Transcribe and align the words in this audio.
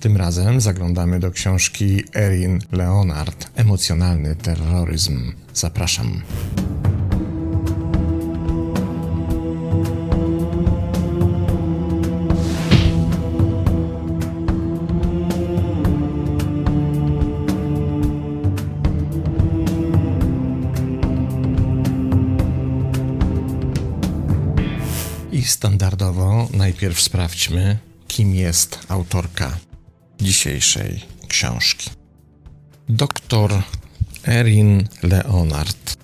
Tym 0.00 0.16
razem 0.16 0.60
zaglądamy 0.60 1.20
do 1.20 1.30
książki 1.30 2.04
Erin 2.16 2.58
Leonard 2.72 3.50
Emocjonalny 3.54 4.36
terroryzm. 4.36 5.32
Zapraszam. 5.54 6.22
I 25.32 25.42
standardowo 25.42 26.48
najpierw 26.54 27.00
sprawdźmy, 27.00 27.78
kim 28.08 28.34
jest 28.34 28.78
autorka 28.88 29.69
dzisiejszej 30.20 31.00
książki. 31.28 31.90
Doktor 32.88 33.62
Erin 34.28 34.88
Leonard 35.02 35.96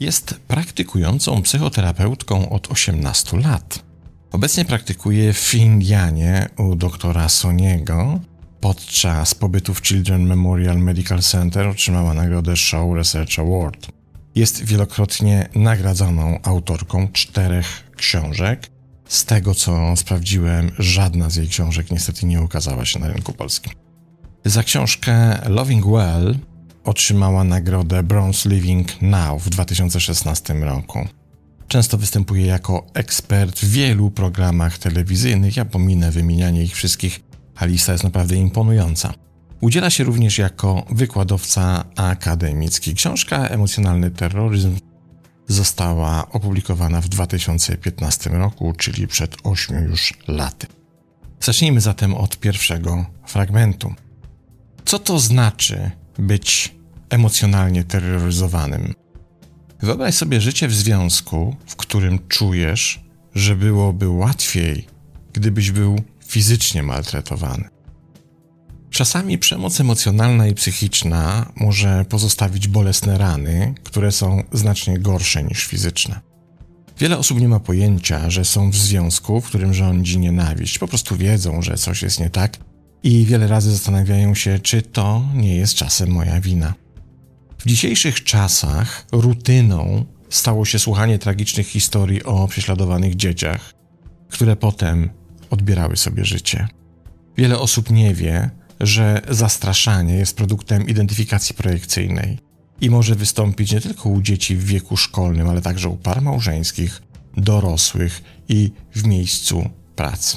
jest 0.00 0.34
praktykującą 0.48 1.42
psychoterapeutką 1.42 2.48
od 2.48 2.70
18 2.70 3.36
lat. 3.36 3.84
Obecnie 4.32 4.64
praktykuje 4.64 5.32
w 5.32 5.54
Indianie 5.54 6.48
u 6.58 6.74
doktora 6.74 7.28
Soniego. 7.28 8.20
Podczas 8.60 9.34
pobytu 9.34 9.74
w 9.74 9.82
Children 9.82 10.26
Memorial 10.26 10.78
Medical 10.78 11.20
Center 11.20 11.66
otrzymała 11.66 12.14
nagrodę 12.14 12.56
Show 12.56 12.96
Research 12.96 13.38
Award. 13.38 13.86
Jest 14.34 14.64
wielokrotnie 14.64 15.48
nagradzaną 15.54 16.38
autorką 16.42 17.08
czterech 17.12 17.90
książek. 17.96 18.71
Z 19.12 19.24
tego 19.24 19.54
co 19.54 19.96
sprawdziłem, 19.96 20.70
żadna 20.78 21.30
z 21.30 21.36
jej 21.36 21.48
książek 21.48 21.90
niestety 21.90 22.26
nie 22.26 22.42
ukazała 22.42 22.84
się 22.84 22.98
na 22.98 23.08
rynku 23.08 23.32
polskim. 23.32 23.72
Za 24.44 24.62
książkę 24.62 25.38
Loving 25.48 25.86
Well 25.86 26.38
otrzymała 26.84 27.44
nagrodę 27.44 28.02
Bronze 28.02 28.48
Living 28.48 29.02
Now 29.02 29.42
w 29.42 29.48
2016 29.50 30.54
roku. 30.54 31.08
Często 31.68 31.98
występuje 31.98 32.46
jako 32.46 32.86
ekspert 32.94 33.60
w 33.60 33.70
wielu 33.70 34.10
programach 34.10 34.78
telewizyjnych. 34.78 35.56
Ja 35.56 35.64
pominę 35.64 36.10
wymienianie 36.10 36.62
ich 36.62 36.74
wszystkich, 36.74 37.20
a 37.56 37.64
lista 37.64 37.92
jest 37.92 38.04
naprawdę 38.04 38.36
imponująca. 38.36 39.14
Udziela 39.60 39.90
się 39.90 40.04
również 40.04 40.38
jako 40.38 40.86
wykładowca 40.90 41.84
akademicki. 41.96 42.94
Książka 42.94 43.48
Emocjonalny 43.48 44.10
terroryzm 44.10 44.76
została 45.52 46.30
opublikowana 46.30 47.00
w 47.00 47.08
2015 47.08 48.30
roku, 48.30 48.72
czyli 48.76 49.08
przed 49.08 49.36
8 49.44 49.84
już 49.84 50.14
laty. 50.28 50.66
Zacznijmy 51.40 51.80
zatem 51.80 52.14
od 52.14 52.38
pierwszego 52.38 53.06
fragmentu. 53.26 53.94
Co 54.84 54.98
to 54.98 55.18
znaczy 55.18 55.90
być 56.18 56.74
emocjonalnie 57.10 57.84
terroryzowanym? 57.84 58.94
Wyobraź 59.80 60.14
sobie 60.14 60.40
życie 60.40 60.68
w 60.68 60.74
związku, 60.74 61.56
w 61.66 61.76
którym 61.76 62.18
czujesz, 62.28 63.00
że 63.34 63.56
byłoby 63.56 64.08
łatwiej, 64.08 64.86
gdybyś 65.32 65.70
był 65.70 66.02
fizycznie 66.26 66.82
maltretowany. 66.82 67.68
Czasami 68.92 69.38
przemoc 69.38 69.80
emocjonalna 69.80 70.46
i 70.46 70.54
psychiczna 70.54 71.52
może 71.56 72.04
pozostawić 72.08 72.68
bolesne 72.68 73.18
rany, 73.18 73.74
które 73.84 74.12
są 74.12 74.42
znacznie 74.52 74.98
gorsze 74.98 75.42
niż 75.42 75.66
fizyczne. 75.66 76.20
Wiele 76.98 77.18
osób 77.18 77.40
nie 77.40 77.48
ma 77.48 77.60
pojęcia, 77.60 78.30
że 78.30 78.44
są 78.44 78.70
w 78.70 78.76
związku, 78.76 79.40
w 79.40 79.46
którym 79.46 79.74
rządzi 79.74 80.18
nienawiść. 80.18 80.78
Po 80.78 80.88
prostu 80.88 81.16
wiedzą, 81.16 81.62
że 81.62 81.74
coś 81.74 82.02
jest 82.02 82.20
nie 82.20 82.30
tak 82.30 82.56
i 83.02 83.24
wiele 83.24 83.46
razy 83.46 83.70
zastanawiają 83.70 84.34
się, 84.34 84.58
czy 84.58 84.82
to 84.82 85.28
nie 85.34 85.56
jest 85.56 85.74
czasem 85.74 86.10
moja 86.10 86.40
wina. 86.40 86.74
W 87.58 87.66
dzisiejszych 87.66 88.24
czasach 88.24 89.06
rutyną 89.12 90.04
stało 90.30 90.64
się 90.64 90.78
słuchanie 90.78 91.18
tragicznych 91.18 91.66
historii 91.66 92.24
o 92.24 92.48
prześladowanych 92.48 93.16
dzieciach, 93.16 93.72
które 94.30 94.56
potem 94.56 95.10
odbierały 95.50 95.96
sobie 95.96 96.24
życie. 96.24 96.68
Wiele 97.36 97.58
osób 97.58 97.90
nie 97.90 98.14
wie, 98.14 98.50
że 98.82 99.20
zastraszanie 99.28 100.14
jest 100.14 100.36
produktem 100.36 100.88
identyfikacji 100.88 101.54
projekcyjnej 101.54 102.38
i 102.80 102.90
może 102.90 103.14
wystąpić 103.14 103.72
nie 103.72 103.80
tylko 103.80 104.08
u 104.08 104.22
dzieci 104.22 104.56
w 104.56 104.64
wieku 104.64 104.96
szkolnym, 104.96 105.48
ale 105.48 105.62
także 105.62 105.88
u 105.88 105.96
par 105.96 106.22
małżeńskich, 106.22 107.02
dorosłych 107.36 108.22
i 108.48 108.72
w 108.94 109.06
miejscu 109.06 109.70
pracy. 109.96 110.36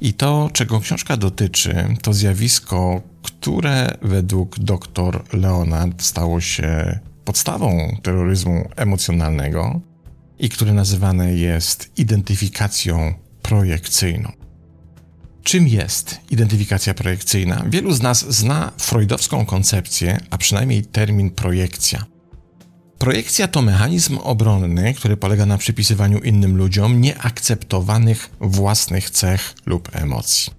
I 0.00 0.14
to, 0.14 0.50
czego 0.52 0.80
książka 0.80 1.16
dotyczy, 1.16 1.86
to 2.02 2.12
zjawisko, 2.12 3.02
które 3.22 3.96
według 4.02 4.58
dr 4.58 5.24
Leonard 5.32 6.02
stało 6.02 6.40
się 6.40 6.98
podstawą 7.24 7.96
terroryzmu 8.02 8.68
emocjonalnego 8.76 9.80
i 10.38 10.48
które 10.48 10.74
nazywane 10.74 11.34
jest 11.34 11.98
identyfikacją 11.98 13.14
projekcyjną. 13.42 14.41
Czym 15.42 15.68
jest 15.68 16.20
identyfikacja 16.30 16.94
projekcyjna? 16.94 17.64
Wielu 17.68 17.92
z 17.92 18.02
nas 18.02 18.34
zna 18.34 18.72
freudowską 18.78 19.46
koncepcję, 19.46 20.20
a 20.30 20.38
przynajmniej 20.38 20.84
termin 20.84 21.30
projekcja. 21.30 22.04
Projekcja 22.98 23.48
to 23.48 23.62
mechanizm 23.62 24.18
obronny, 24.18 24.94
który 24.94 25.16
polega 25.16 25.46
na 25.46 25.58
przypisywaniu 25.58 26.18
innym 26.18 26.56
ludziom 26.56 27.00
nieakceptowanych 27.00 28.30
własnych 28.40 29.10
cech 29.10 29.54
lub 29.66 29.88
emocji. 29.92 30.52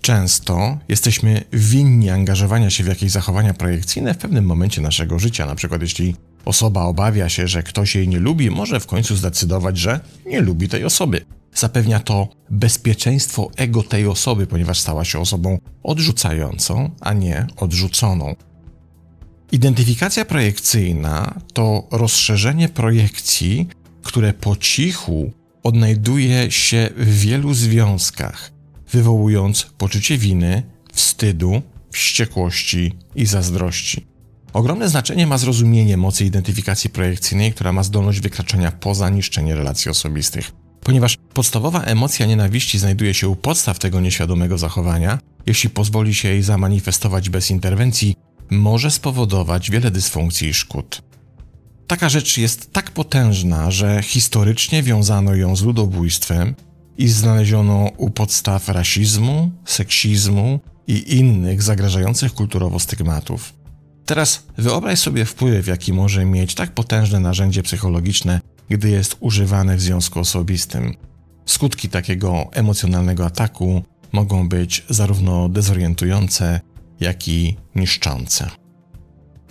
Często 0.00 0.78
jesteśmy 0.88 1.44
winni 1.52 2.10
angażowania 2.10 2.70
się 2.70 2.84
w 2.84 2.86
jakieś 2.86 3.10
zachowania 3.10 3.54
projekcyjne 3.54 4.14
w 4.14 4.18
pewnym 4.18 4.44
momencie 4.44 4.82
naszego 4.82 5.18
życia, 5.18 5.46
na 5.46 5.54
przykład 5.54 5.82
jeśli 5.82 6.16
osoba 6.44 6.82
obawia 6.82 7.28
się, 7.28 7.48
że 7.48 7.62
ktoś 7.62 7.94
jej 7.94 8.08
nie 8.08 8.18
lubi, 8.18 8.50
może 8.50 8.80
w 8.80 8.86
końcu 8.86 9.16
zdecydować, 9.16 9.78
że 9.78 10.00
nie 10.26 10.40
lubi 10.40 10.68
tej 10.68 10.84
osoby. 10.84 11.24
Zapewnia 11.54 12.00
to 12.00 12.28
bezpieczeństwo 12.50 13.50
ego 13.56 13.82
tej 13.82 14.06
osoby, 14.06 14.46
ponieważ 14.46 14.80
stała 14.80 15.04
się 15.04 15.18
osobą 15.18 15.58
odrzucającą, 15.82 16.90
a 17.00 17.12
nie 17.12 17.46
odrzuconą. 17.56 18.34
Identyfikacja 19.52 20.24
projekcyjna 20.24 21.40
to 21.52 21.88
rozszerzenie 21.90 22.68
projekcji, 22.68 23.68
które 24.02 24.32
po 24.32 24.56
cichu 24.56 25.32
odnajduje 25.62 26.50
się 26.50 26.90
w 26.96 27.18
wielu 27.18 27.54
związkach, 27.54 28.52
wywołując 28.92 29.66
poczucie 29.78 30.18
winy, 30.18 30.62
wstydu, 30.92 31.62
wściekłości 31.90 32.94
i 33.14 33.26
zazdrości. 33.26 34.06
Ogromne 34.52 34.88
znaczenie 34.88 35.26
ma 35.26 35.38
zrozumienie 35.38 35.96
mocy 35.96 36.24
identyfikacji 36.24 36.90
projekcyjnej, 36.90 37.52
która 37.52 37.72
ma 37.72 37.82
zdolność 37.82 38.20
wykraczania 38.20 38.72
poza 38.72 39.10
niszczenie 39.10 39.54
relacji 39.54 39.90
osobistych. 39.90 40.63
Ponieważ 40.84 41.16
podstawowa 41.34 41.82
emocja 41.82 42.26
nienawiści 42.26 42.78
znajduje 42.78 43.14
się 43.14 43.28
u 43.28 43.36
podstaw 43.36 43.78
tego 43.78 44.00
nieświadomego 44.00 44.58
zachowania, 44.58 45.18
jeśli 45.46 45.70
pozwoli 45.70 46.14
się 46.14 46.28
jej 46.28 46.42
zamanifestować 46.42 47.30
bez 47.30 47.50
interwencji, 47.50 48.16
może 48.50 48.90
spowodować 48.90 49.70
wiele 49.70 49.90
dysfunkcji 49.90 50.48
i 50.48 50.54
szkód. 50.54 51.02
Taka 51.86 52.08
rzecz 52.08 52.38
jest 52.38 52.72
tak 52.72 52.90
potężna, 52.90 53.70
że 53.70 54.02
historycznie 54.02 54.82
wiązano 54.82 55.34
ją 55.34 55.56
z 55.56 55.62
ludobójstwem 55.62 56.54
i 56.98 57.08
znaleziono 57.08 57.90
u 57.96 58.10
podstaw 58.10 58.68
rasizmu, 58.68 59.50
seksizmu 59.64 60.60
i 60.86 61.16
innych 61.16 61.62
zagrażających 61.62 62.34
kulturowo 62.34 62.78
stygmatów. 62.78 63.52
Teraz 64.06 64.46
wyobraź 64.58 64.98
sobie 64.98 65.24
wpływ, 65.24 65.66
jaki 65.66 65.92
może 65.92 66.24
mieć 66.24 66.54
tak 66.54 66.70
potężne 66.70 67.20
narzędzie 67.20 67.62
psychologiczne 67.62 68.40
gdy 68.68 68.90
jest 68.90 69.16
używane 69.20 69.76
w 69.76 69.80
związku 69.80 70.20
osobistym. 70.20 70.94
Skutki 71.46 71.88
takiego 71.88 72.46
emocjonalnego 72.52 73.26
ataku 73.26 73.82
mogą 74.12 74.48
być 74.48 74.84
zarówno 74.90 75.48
dezorientujące, 75.48 76.60
jak 77.00 77.28
i 77.28 77.56
niszczące. 77.74 78.50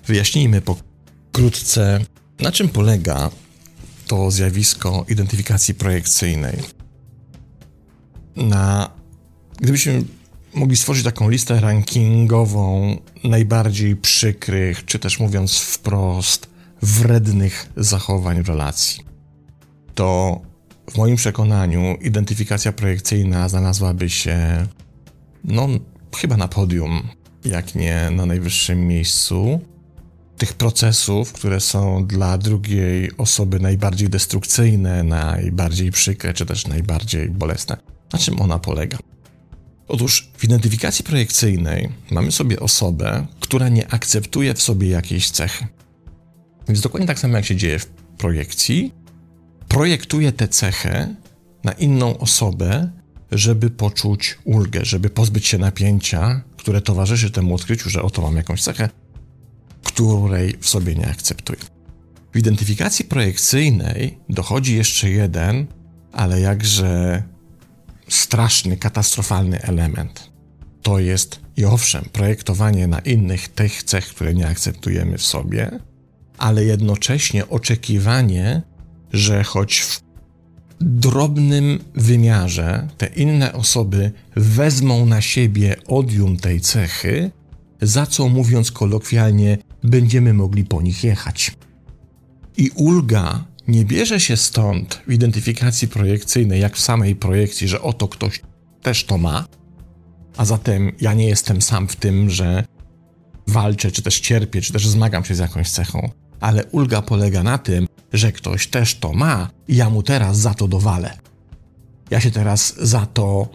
Wyjaśnijmy 0.06 0.62
pokrótce, 0.62 2.00
na 2.40 2.52
czym 2.52 2.70
polega 2.70 3.30
to 4.08 4.32
zjawisko 4.32 5.06
identyfikacji 5.10 5.74
projekcyjnej. 5.74 6.60
Na, 8.36 8.90
gdybyśmy 9.58 10.04
mogli 10.54 10.78
stworzyć 10.78 11.04
taką 11.04 11.30
listę 11.30 11.60
rankingową 11.60 12.98
najbardziej 13.24 13.96
przykrych, 13.96 14.86
czy 14.86 15.00
też 15.00 15.20
mówiąc 15.20 15.60
wprost, 15.60 16.50
wrednych 16.82 17.70
zachowań 17.78 18.44
w 18.44 18.50
relacji. 18.50 19.03
To 19.96 20.42
w 20.92 20.98
moim 20.98 21.16
przekonaniu 21.16 21.98
identyfikacja 22.02 22.72
projekcyjna 22.72 23.50
znalazłaby 23.50 24.10
się, 24.10 24.68
no, 25.44 25.68
chyba 26.16 26.38
na 26.38 26.48
podium, 26.48 27.08
jak 27.46 27.76
nie 27.76 28.10
na 28.12 28.26
najwyższym 28.26 28.88
miejscu. 28.88 29.60
Tych 30.38 30.54
procesów, 30.54 31.34
które 31.34 31.60
są 31.60 32.06
dla 32.06 32.38
drugiej 32.38 33.18
osoby 33.18 33.60
najbardziej 33.60 34.10
destrukcyjne, 34.10 35.04
najbardziej 35.04 35.92
przykre, 35.92 36.34
czy 36.34 36.46
też 36.46 36.68
najbardziej 36.68 37.30
bolesne. 37.30 37.78
Na 38.14 38.20
czym 38.20 38.42
ona 38.42 38.60
polega? 38.60 38.98
Otóż 39.88 40.32
w 40.38 40.44
identyfikacji 40.44 41.06
projekcyjnej 41.06 41.90
mamy 42.12 42.32
sobie 42.32 42.60
osobę, 42.60 43.28
która 43.40 43.70
nie 43.70 43.94
akceptuje 43.94 44.54
w 44.54 44.62
sobie 44.62 44.90
jakiejś 44.90 45.32
cechy. 45.32 45.68
Więc 46.68 46.82
dokładnie 46.82 47.08
tak 47.08 47.20
samo 47.20 47.36
jak 47.36 47.46
się 47.46 47.56
dzieje 47.56 47.80
w 47.80 47.86
projekcji, 48.18 48.94
projektuje 49.74 50.32
tę 50.32 50.48
cechę 50.48 51.16
na 51.64 51.72
inną 51.72 52.18
osobę, 52.18 52.92
żeby 53.32 53.70
poczuć 53.70 54.38
ulgę, 54.44 54.86
żeby 54.86 55.10
pozbyć 55.10 55.48
się 55.48 55.58
napięcia, 55.58 56.42
które 56.58 56.82
towarzyszy 56.82 57.32
temu 57.32 57.56
odkryciu, 57.56 57.90
że 57.90 58.02
oto 58.02 58.22
mam 58.22 58.36
jakąś 58.36 58.64
cechę, 58.64 58.90
której 59.84 60.58
w 60.60 60.70
sobie 60.70 60.96
nie 60.96 61.08
akceptuję. 61.08 61.60
W 62.34 62.38
identyfikacji 62.38 63.06
projekcyjnej 63.06 64.18
dochodzi 64.30 64.76
jeszcze 64.76 65.10
jeden, 65.10 65.68
ale 66.12 66.42
jakże 66.42 67.24
straszny, 68.08 68.78
katastrofalny 68.78 69.62
element. 69.62 70.30
To 70.82 71.00
jest, 71.00 71.40
i 71.58 71.66
owszem, 71.66 72.06
projektowanie 72.12 72.88
na 72.88 73.00
innych 73.00 73.50
tych 73.50 73.84
cech, 73.84 74.08
które 74.08 74.34
nie 74.34 74.48
akceptujemy 74.48 75.18
w 75.18 75.26
sobie, 75.26 75.80
ale 76.38 76.66
jednocześnie 76.66 77.50
oczekiwanie, 77.50 78.62
że 79.14 79.44
choć 79.44 79.80
w 79.80 80.02
drobnym 80.82 81.80
wymiarze 81.96 82.88
te 82.98 83.08
inne 83.08 83.54
osoby 83.54 84.12
wezmą 84.36 85.06
na 85.06 85.22
siebie 85.22 85.76
odium 85.88 86.38
tej 86.38 86.62
cechy, 86.62 87.32
za 87.82 88.06
co 88.06 88.30
mówiąc 88.30 88.72
kolokwialnie, 88.72 89.58
będziemy 89.84 90.34
mogli 90.34 90.64
po 90.64 90.82
nich 90.82 91.04
jechać. 91.04 91.52
I 92.58 92.70
ulga 92.70 93.46
nie 93.68 93.86
bierze 93.86 94.20
się 94.20 94.38
stąd 94.38 95.02
w 95.08 95.14
identyfikacji 95.14 95.88
projekcyjnej, 95.88 96.62
jak 96.62 96.76
w 96.76 96.82
samej 96.82 97.16
projekcji, 97.16 97.68
że 97.68 97.82
oto 97.82 98.08
ktoś 98.08 98.42
też 98.82 99.04
to 99.04 99.18
ma, 99.18 99.46
a 100.38 100.46
zatem 100.46 100.92
ja 101.02 101.14
nie 101.14 101.28
jestem 101.28 101.62
sam 101.62 101.88
w 101.88 101.96
tym, 101.96 102.30
że 102.30 102.64
walczę, 103.48 103.92
czy 103.92 104.02
też 104.02 104.20
cierpię, 104.20 104.62
czy 104.62 104.74
też 104.74 104.88
zmagam 104.88 105.26
się 105.26 105.36
z 105.36 105.40
jakąś 105.40 105.70
cechą, 105.70 106.10
ale 106.40 106.66
ulga 106.66 107.02
polega 107.02 107.44
na 107.44 107.58
tym, 107.58 107.88
że 108.14 108.32
ktoś 108.32 108.68
też 108.68 108.96
to 108.96 109.14
ma 109.14 109.50
i 109.68 109.76
ja 109.76 109.90
mu 109.90 110.04
teraz 110.04 110.38
za 110.38 110.54
to 110.54 110.68
dowalę. 110.68 111.18
Ja 112.10 112.20
się 112.20 112.32
teraz 112.32 112.76
za 112.78 113.06
to 113.06 113.48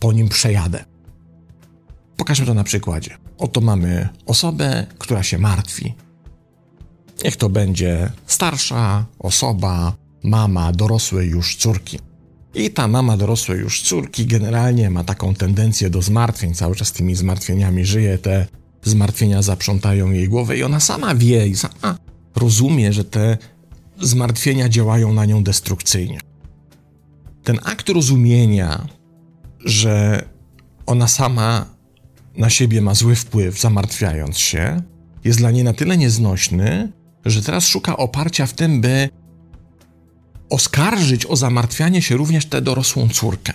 po 0.00 0.12
nim 0.12 0.28
przejadę. 0.28 0.84
Pokażmy 2.16 2.46
to 2.46 2.54
na 2.54 2.64
przykładzie. 2.64 3.16
Oto 3.38 3.60
mamy 3.60 4.08
osobę, 4.26 4.86
która 4.98 5.22
się 5.22 5.38
martwi. 5.38 5.94
Niech 7.24 7.36
to 7.36 7.48
będzie 7.48 8.12
starsza 8.26 9.06
osoba, 9.18 9.92
mama 10.22 10.72
dorosłej 10.72 11.30
już 11.30 11.56
córki. 11.56 11.98
I 12.54 12.70
ta 12.70 12.88
mama 12.88 13.16
dorosłej 13.16 13.60
już 13.60 13.82
córki 13.82 14.26
generalnie 14.26 14.90
ma 14.90 15.04
taką 15.04 15.34
tendencję 15.34 15.90
do 15.90 16.02
zmartwień, 16.02 16.54
cały 16.54 16.76
czas 16.76 16.92
tymi 16.92 17.14
zmartwieniami 17.14 17.84
żyje, 17.84 18.18
te 18.18 18.46
zmartwienia 18.82 19.42
zaprzątają 19.42 20.10
jej 20.10 20.28
głowę 20.28 20.56
i 20.56 20.62
ona 20.62 20.80
sama 20.80 21.14
wie 21.14 21.46
i 21.46 21.56
sama 21.56 21.98
rozumie, 22.36 22.92
że 22.92 23.04
te 23.04 23.38
zmartwienia 24.06 24.68
działają 24.68 25.12
na 25.12 25.24
nią 25.24 25.44
destrukcyjnie. 25.44 26.20
Ten 27.42 27.58
akt 27.64 27.88
rozumienia, 27.88 28.86
że 29.64 30.24
ona 30.86 31.08
sama 31.08 31.66
na 32.36 32.50
siebie 32.50 32.80
ma 32.80 32.94
zły 32.94 33.14
wpływ, 33.14 33.60
zamartwiając 33.60 34.38
się, 34.38 34.82
jest 35.24 35.38
dla 35.38 35.50
niej 35.50 35.64
na 35.64 35.72
tyle 35.72 35.96
nieznośny, 35.96 36.92
że 37.24 37.42
teraz 37.42 37.66
szuka 37.66 37.96
oparcia 37.96 38.46
w 38.46 38.52
tym, 38.52 38.80
by 38.80 39.08
oskarżyć 40.50 41.26
o 41.26 41.36
zamartwianie 41.36 42.02
się 42.02 42.16
również 42.16 42.46
tę 42.46 42.62
dorosłą 42.62 43.08
córkę. 43.08 43.52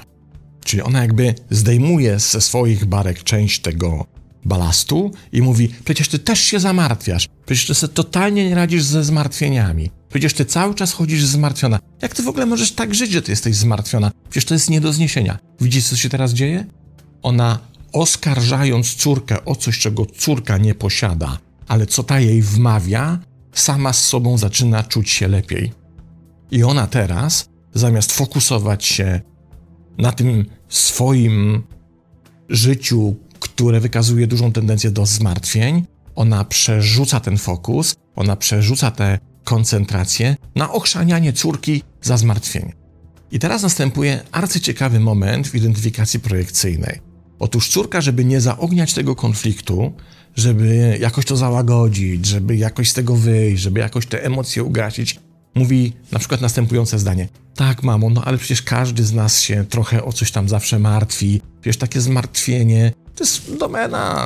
Czyli 0.63 0.81
ona 0.81 1.01
jakby 1.01 1.35
zdejmuje 1.49 2.19
ze 2.19 2.41
swoich 2.41 2.85
barek 2.85 3.23
część 3.23 3.61
tego 3.61 4.05
balastu 4.45 5.11
i 5.31 5.41
mówi: 5.41 5.69
Przecież 5.85 6.07
ty 6.07 6.19
też 6.19 6.39
się 6.39 6.59
zamartwiasz, 6.59 7.27
przecież 7.45 7.67
ty 7.67 7.73
sobie 7.75 7.93
totalnie 7.93 8.49
nie 8.49 8.55
radzisz 8.55 8.83
ze 8.83 9.03
zmartwieniami, 9.03 9.91
przecież 10.09 10.33
ty 10.33 10.45
cały 10.45 10.75
czas 10.75 10.93
chodzisz 10.93 11.25
zmartwiona. 11.25 11.79
Jak 12.01 12.15
ty 12.15 12.23
w 12.23 12.27
ogóle 12.27 12.45
możesz 12.45 12.71
tak 12.71 12.95
żyć, 12.95 13.11
że 13.11 13.21
ty 13.21 13.31
jesteś 13.31 13.55
zmartwiona? 13.55 14.11
Przecież 14.29 14.45
to 14.45 14.53
jest 14.53 14.69
nie 14.69 14.81
do 14.81 14.93
zniesienia. 14.93 15.39
Widzisz, 15.61 15.87
co 15.87 15.95
się 15.95 16.09
teraz 16.09 16.33
dzieje? 16.33 16.65
Ona 17.21 17.59
oskarżając 17.93 18.95
córkę 18.95 19.45
o 19.45 19.55
coś, 19.55 19.79
czego 19.79 20.05
córka 20.05 20.57
nie 20.57 20.75
posiada, 20.75 21.37
ale 21.67 21.85
co 21.85 22.03
ta 22.03 22.19
jej 22.19 22.41
wmawia, 22.41 23.19
sama 23.53 23.93
z 23.93 24.03
sobą 24.05 24.37
zaczyna 24.37 24.83
czuć 24.83 25.09
się 25.09 25.27
lepiej. 25.27 25.71
I 26.51 26.63
ona 26.63 26.87
teraz, 26.87 27.49
zamiast 27.73 28.11
fokusować 28.11 28.85
się 28.85 29.21
na 29.97 30.11
tym 30.11 30.45
swoim 30.69 31.63
życiu, 32.49 33.15
które 33.59 33.79
wykazuje 33.79 34.27
dużą 34.27 34.51
tendencję 34.51 34.91
do 34.91 35.05
zmartwień, 35.05 35.85
ona 36.15 36.45
przerzuca 36.45 37.19
ten 37.19 37.37
fokus, 37.37 37.95
ona 38.15 38.35
przerzuca 38.35 38.91
tę 38.91 39.19
koncentrację 39.43 40.35
na 40.55 40.71
ochrzanianie 40.71 41.33
córki 41.33 41.83
za 42.01 42.17
zmartwienie. 42.17 42.73
I 43.31 43.39
teraz 43.39 43.63
następuje 43.63 44.19
arcyciekawy 44.31 44.99
moment 44.99 45.47
w 45.47 45.55
identyfikacji 45.55 46.19
projekcyjnej. 46.19 46.99
Otóż 47.39 47.69
córka, 47.69 48.01
żeby 48.01 48.25
nie 48.25 48.41
zaogniać 48.41 48.93
tego 48.93 49.15
konfliktu, 49.15 49.93
żeby 50.35 50.97
jakoś 51.01 51.25
to 51.25 51.37
załagodzić, 51.37 52.25
żeby 52.25 52.57
jakoś 52.57 52.89
z 52.89 52.93
tego 52.93 53.15
wyjść, 53.15 53.63
żeby 53.63 53.79
jakoś 53.79 54.05
te 54.05 54.23
emocje 54.23 54.63
ugasić, 54.63 55.19
mówi 55.55 55.93
na 56.11 56.19
przykład 56.19 56.41
następujące 56.41 56.99
zdanie: 56.99 57.27
Tak, 57.55 57.83
mamo, 57.83 58.09
no 58.09 58.23
ale 58.25 58.37
przecież 58.37 58.61
każdy 58.61 59.03
z 59.03 59.13
nas 59.13 59.41
się 59.41 59.65
trochę 59.69 60.03
o 60.03 60.13
coś 60.13 60.31
tam 60.31 60.49
zawsze 60.49 60.79
martwi. 60.79 61.41
Przecież 61.61 61.77
takie 61.77 62.01
zmartwienie 62.01 62.91
to 63.19 63.23
jest 63.23 63.57
domena 63.57 64.25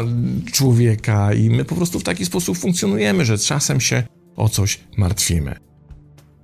człowieka 0.51 1.33
i 1.33 1.49
my 1.49 1.65
po 1.65 1.75
prostu 1.75 1.99
w 1.99 2.03
taki 2.03 2.25
sposób 2.25 2.57
funkcjonujemy, 2.57 3.25
że 3.25 3.37
czasem 3.37 3.81
się 3.81 4.03
o 4.35 4.49
coś 4.49 4.79
martwimy. 4.97 5.55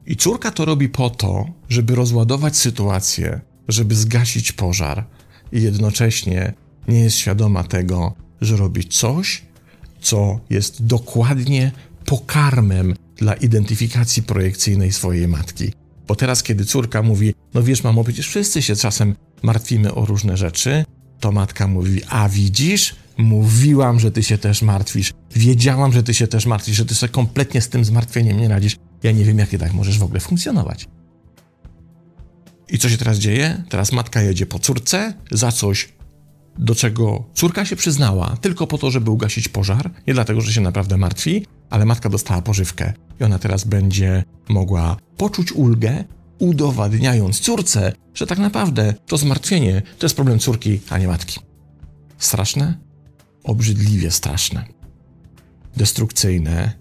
I 0.05 0.15
córka 0.15 0.51
to 0.51 0.65
robi 0.65 0.89
po 0.89 1.09
to, 1.09 1.45
żeby 1.69 1.95
rozładować 1.95 2.57
sytuację, 2.57 3.41
żeby 3.67 3.95
zgasić 3.95 4.51
pożar, 4.51 5.05
i 5.51 5.61
jednocześnie 5.61 6.53
nie 6.87 6.99
jest 6.99 7.17
świadoma 7.17 7.63
tego, 7.63 8.13
że 8.41 8.57
robi 8.57 8.83
coś, 8.83 9.41
co 10.01 10.39
jest 10.49 10.85
dokładnie 10.85 11.71
pokarmem 12.05 12.95
dla 13.17 13.33
identyfikacji 13.33 14.23
projekcyjnej 14.23 14.91
swojej 14.91 15.27
matki. 15.27 15.73
Bo 16.07 16.15
teraz, 16.15 16.43
kiedy 16.43 16.65
córka 16.65 17.01
mówi, 17.01 17.33
no 17.53 17.63
wiesz, 17.63 17.83
mamo, 17.83 18.03
przecież 18.03 18.27
wszyscy 18.27 18.61
się 18.61 18.75
czasem 18.75 19.15
martwimy 19.43 19.93
o 19.93 20.05
różne 20.05 20.37
rzeczy, 20.37 20.85
to 21.19 21.31
matka 21.31 21.67
mówi, 21.67 22.01
a 22.09 22.29
widzisz, 22.29 22.95
mówiłam, 23.17 23.99
że 23.99 24.11
ty 24.11 24.23
się 24.23 24.37
też 24.37 24.61
martwisz, 24.61 25.13
wiedziałam, 25.35 25.93
że 25.93 26.03
ty 26.03 26.13
się 26.13 26.27
też 26.27 26.45
martwisz, 26.45 26.77
że 26.77 26.85
ty 26.85 26.95
sobie 26.95 27.11
kompletnie 27.11 27.61
z 27.61 27.69
tym 27.69 27.85
zmartwieniem 27.85 28.39
nie 28.39 28.47
radzisz. 28.47 28.75
Ja 29.03 29.11
nie 29.11 29.25
wiem, 29.25 29.39
jak 29.39 29.49
tak 29.49 29.73
możesz 29.73 29.99
w 29.99 30.03
ogóle 30.03 30.19
funkcjonować. 30.19 30.87
I 32.69 32.77
co 32.77 32.89
się 32.89 32.97
teraz 32.97 33.17
dzieje? 33.17 33.63
Teraz 33.69 33.91
matka 33.91 34.21
jedzie 34.21 34.45
po 34.45 34.59
córce 34.59 35.13
za 35.31 35.51
coś, 35.51 35.89
do 36.57 36.75
czego 36.75 37.23
córka 37.33 37.65
się 37.65 37.75
przyznała, 37.75 38.37
tylko 38.41 38.67
po 38.67 38.77
to, 38.77 38.91
żeby 38.91 39.11
ugasić 39.11 39.49
pożar, 39.49 39.91
nie 40.07 40.13
dlatego, 40.13 40.41
że 40.41 40.53
się 40.53 40.61
naprawdę 40.61 40.97
martwi, 40.97 41.45
ale 41.69 41.85
matka 41.85 42.09
dostała 42.09 42.41
pożywkę 42.41 42.93
i 43.19 43.23
ona 43.23 43.39
teraz 43.39 43.63
będzie 43.63 44.23
mogła 44.49 44.97
poczuć 45.17 45.51
ulgę, 45.51 46.03
udowadniając 46.39 47.39
córce, 47.39 47.93
że 48.13 48.27
tak 48.27 48.37
naprawdę 48.37 48.93
to 49.07 49.17
zmartwienie 49.17 49.81
to 49.99 50.05
jest 50.05 50.15
problem 50.15 50.39
córki, 50.39 50.79
a 50.89 50.97
nie 50.97 51.07
matki. 51.07 51.39
Straszne? 52.17 52.77
Obrzydliwie 53.43 54.11
straszne. 54.11 54.65
Destrukcyjne 55.77 56.71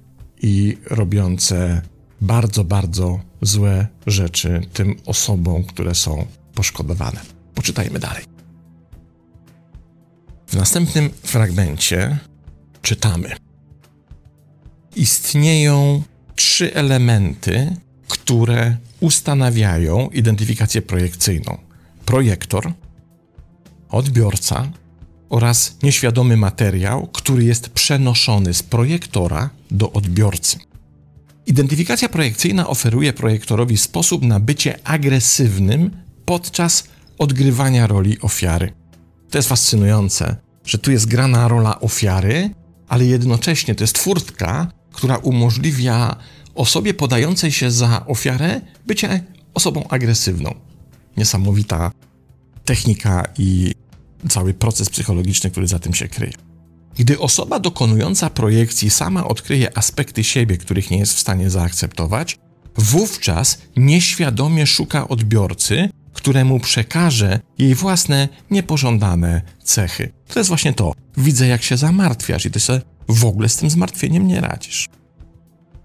i 0.42 0.78
robiące 0.86 1.82
bardzo, 2.20 2.64
bardzo 2.64 3.20
złe 3.42 3.86
rzeczy 4.06 4.60
tym 4.72 4.96
osobom, 5.06 5.64
które 5.64 5.94
są 5.94 6.26
poszkodowane. 6.54 7.20
Poczytajmy 7.54 7.98
dalej. 7.98 8.24
W 10.46 10.56
następnym 10.56 11.10
fragmencie 11.22 12.18
czytamy: 12.82 13.36
Istnieją 14.96 16.02
trzy 16.34 16.74
elementy, 16.74 17.76
które 18.08 18.76
ustanawiają 19.00 20.08
identyfikację 20.08 20.82
projekcyjną: 20.82 21.58
projektor, 22.04 22.72
odbiorca 23.88 24.68
oraz 25.28 25.76
nieświadomy 25.82 26.36
materiał, 26.36 27.06
który 27.06 27.44
jest 27.44 27.68
przenoszony 27.68 28.54
z 28.54 28.62
projektora 28.62 29.50
do 29.70 29.92
odbiorcy. 29.92 30.58
Identyfikacja 31.46 32.08
projekcyjna 32.08 32.66
oferuje 32.66 33.12
projektorowi 33.12 33.78
sposób 33.78 34.22
na 34.22 34.40
bycie 34.40 34.78
agresywnym 34.84 35.90
podczas 36.24 36.84
odgrywania 37.18 37.86
roli 37.86 38.20
ofiary. 38.20 38.72
To 39.30 39.38
jest 39.38 39.48
fascynujące, 39.48 40.36
że 40.64 40.78
tu 40.78 40.90
jest 40.90 41.06
grana 41.06 41.48
rola 41.48 41.80
ofiary, 41.80 42.50
ale 42.88 43.04
jednocześnie 43.04 43.74
to 43.74 43.84
jest 43.84 43.98
furtka, 43.98 44.72
która 44.92 45.16
umożliwia 45.16 46.16
osobie 46.58 46.94
podającej 46.94 47.52
się 47.52 47.70
za 47.70 48.06
ofiarę 48.06 48.60
bycie 48.86 49.24
osobą 49.54 49.88
agresywną. 49.88 50.54
Niesamowita 51.16 51.90
technika 52.64 53.24
i 53.38 53.74
cały 54.28 54.54
proces 54.54 54.90
psychologiczny, 54.90 55.50
który 55.50 55.68
za 55.68 55.78
tym 55.78 55.94
się 55.94 56.08
kryje. 56.08 56.32
Gdy 56.98 57.18
osoba 57.18 57.58
dokonująca 57.58 58.30
projekcji 58.30 58.90
sama 58.90 59.24
odkryje 59.28 59.78
aspekty 59.78 60.24
siebie, 60.24 60.56
których 60.56 60.90
nie 60.90 60.98
jest 60.98 61.14
w 61.14 61.18
stanie 61.18 61.50
zaakceptować, 61.50 62.38
wówczas 62.76 63.58
nieświadomie 63.76 64.66
szuka 64.66 65.08
odbiorcy, 65.08 65.88
któremu 66.12 66.60
przekaże 66.60 67.40
jej 67.58 67.74
własne 67.74 68.28
niepożądane 68.50 69.42
cechy. 69.62 70.12
To 70.28 70.40
jest 70.40 70.48
właśnie 70.48 70.72
to. 70.72 70.92
Widzę, 71.16 71.46
jak 71.46 71.62
się 71.62 71.76
zamartwiasz 71.76 72.46
i 72.46 72.50
ty 72.50 72.60
sobie 72.60 72.80
w 73.08 73.24
ogóle 73.24 73.48
z 73.48 73.56
tym 73.56 73.70
zmartwieniem 73.70 74.26
nie 74.26 74.40
radzisz. 74.40 74.88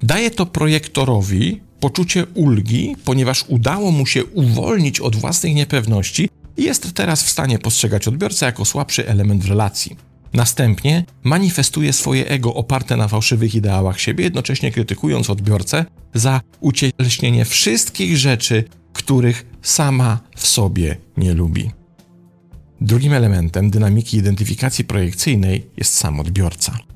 Daje 0.04 0.32
to 0.32 0.46
projektorowi 0.46 1.62
poczucie 1.80 2.26
ulgi, 2.26 2.96
ponieważ 3.06 3.46
udało 3.48 3.92
mu 3.92 4.06
się 4.06 4.26
uwolnić 4.26 5.00
od 5.00 5.16
własnych 5.16 5.56
niepewności 5.56 6.30
i 6.58 6.64
jest 6.64 6.94
teraz 6.94 7.24
w 7.24 7.30
stanie 7.30 7.60
postrzegać 7.60 8.08
odbiorcę 8.08 8.46
jako 8.46 8.66
słabszy 8.66 9.08
element 9.08 9.44
w 9.44 9.50
relacji. 9.50 9.96
Następnie 10.34 11.06
manifestuje 11.24 11.94
swoje 11.94 12.28
ego 12.28 12.54
oparte 12.54 12.98
na 12.98 13.08
fałszywych 13.08 13.56
ideałach 13.56 14.00
siebie, 14.00 14.24
jednocześnie 14.24 14.72
krytykując 14.72 15.30
odbiorcę 15.30 15.86
za 16.14 16.42
ucieleśnienie 16.60 17.46
wszystkich 17.46 18.18
rzeczy, 18.18 18.64
których 18.94 19.46
sama 19.62 20.20
w 20.36 20.48
sobie 20.48 20.98
nie 21.18 21.34
lubi. 21.34 21.72
Drugim 22.82 23.14
elementem 23.14 23.70
dynamiki 23.70 24.18
identyfikacji 24.18 24.86
projekcyjnej 24.86 25.68
jest 25.78 25.94
sam 25.94 26.20
odbiorca. 26.20 26.93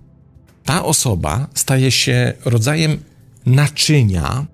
Ta 0.68 0.86
osoba 0.86 1.48
staje 1.54 1.92
się 1.92 2.34
rodzajem 2.46 3.04
naczynia, 3.46 4.46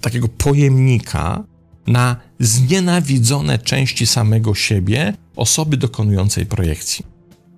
takiego 0.00 0.28
pojemnika 0.28 1.44
na 1.86 2.16
znienawidzone 2.40 3.58
części 3.58 4.06
samego 4.06 4.54
siebie 4.54 5.14
osoby 5.36 5.76
dokonującej 5.76 6.46
projekcji. 6.46 7.04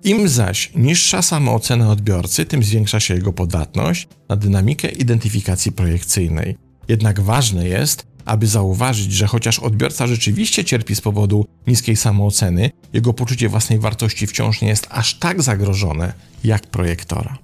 Im 0.03 0.29
zaś 0.29 0.71
niższa 0.75 1.21
samoocena 1.21 1.89
odbiorcy, 1.91 2.45
tym 2.45 2.63
zwiększa 2.63 2.99
się 2.99 3.13
jego 3.13 3.33
podatność 3.33 4.07
na 4.29 4.35
dynamikę 4.35 4.89
identyfikacji 4.89 5.71
projekcyjnej. 5.71 6.55
Jednak 6.87 7.21
ważne 7.21 7.67
jest, 7.67 8.07
aby 8.25 8.47
zauważyć, 8.47 9.11
że 9.11 9.27
chociaż 9.27 9.59
odbiorca 9.59 10.07
rzeczywiście 10.07 10.65
cierpi 10.65 10.95
z 10.95 11.01
powodu 11.01 11.45
niskiej 11.67 11.95
samooceny, 11.95 12.71
jego 12.93 13.13
poczucie 13.13 13.49
własnej 13.49 13.79
wartości 13.79 14.27
wciąż 14.27 14.61
nie 14.61 14.67
jest 14.67 14.87
aż 14.89 15.13
tak 15.13 15.41
zagrożone 15.41 16.13
jak 16.43 16.67
projektora. 16.67 17.42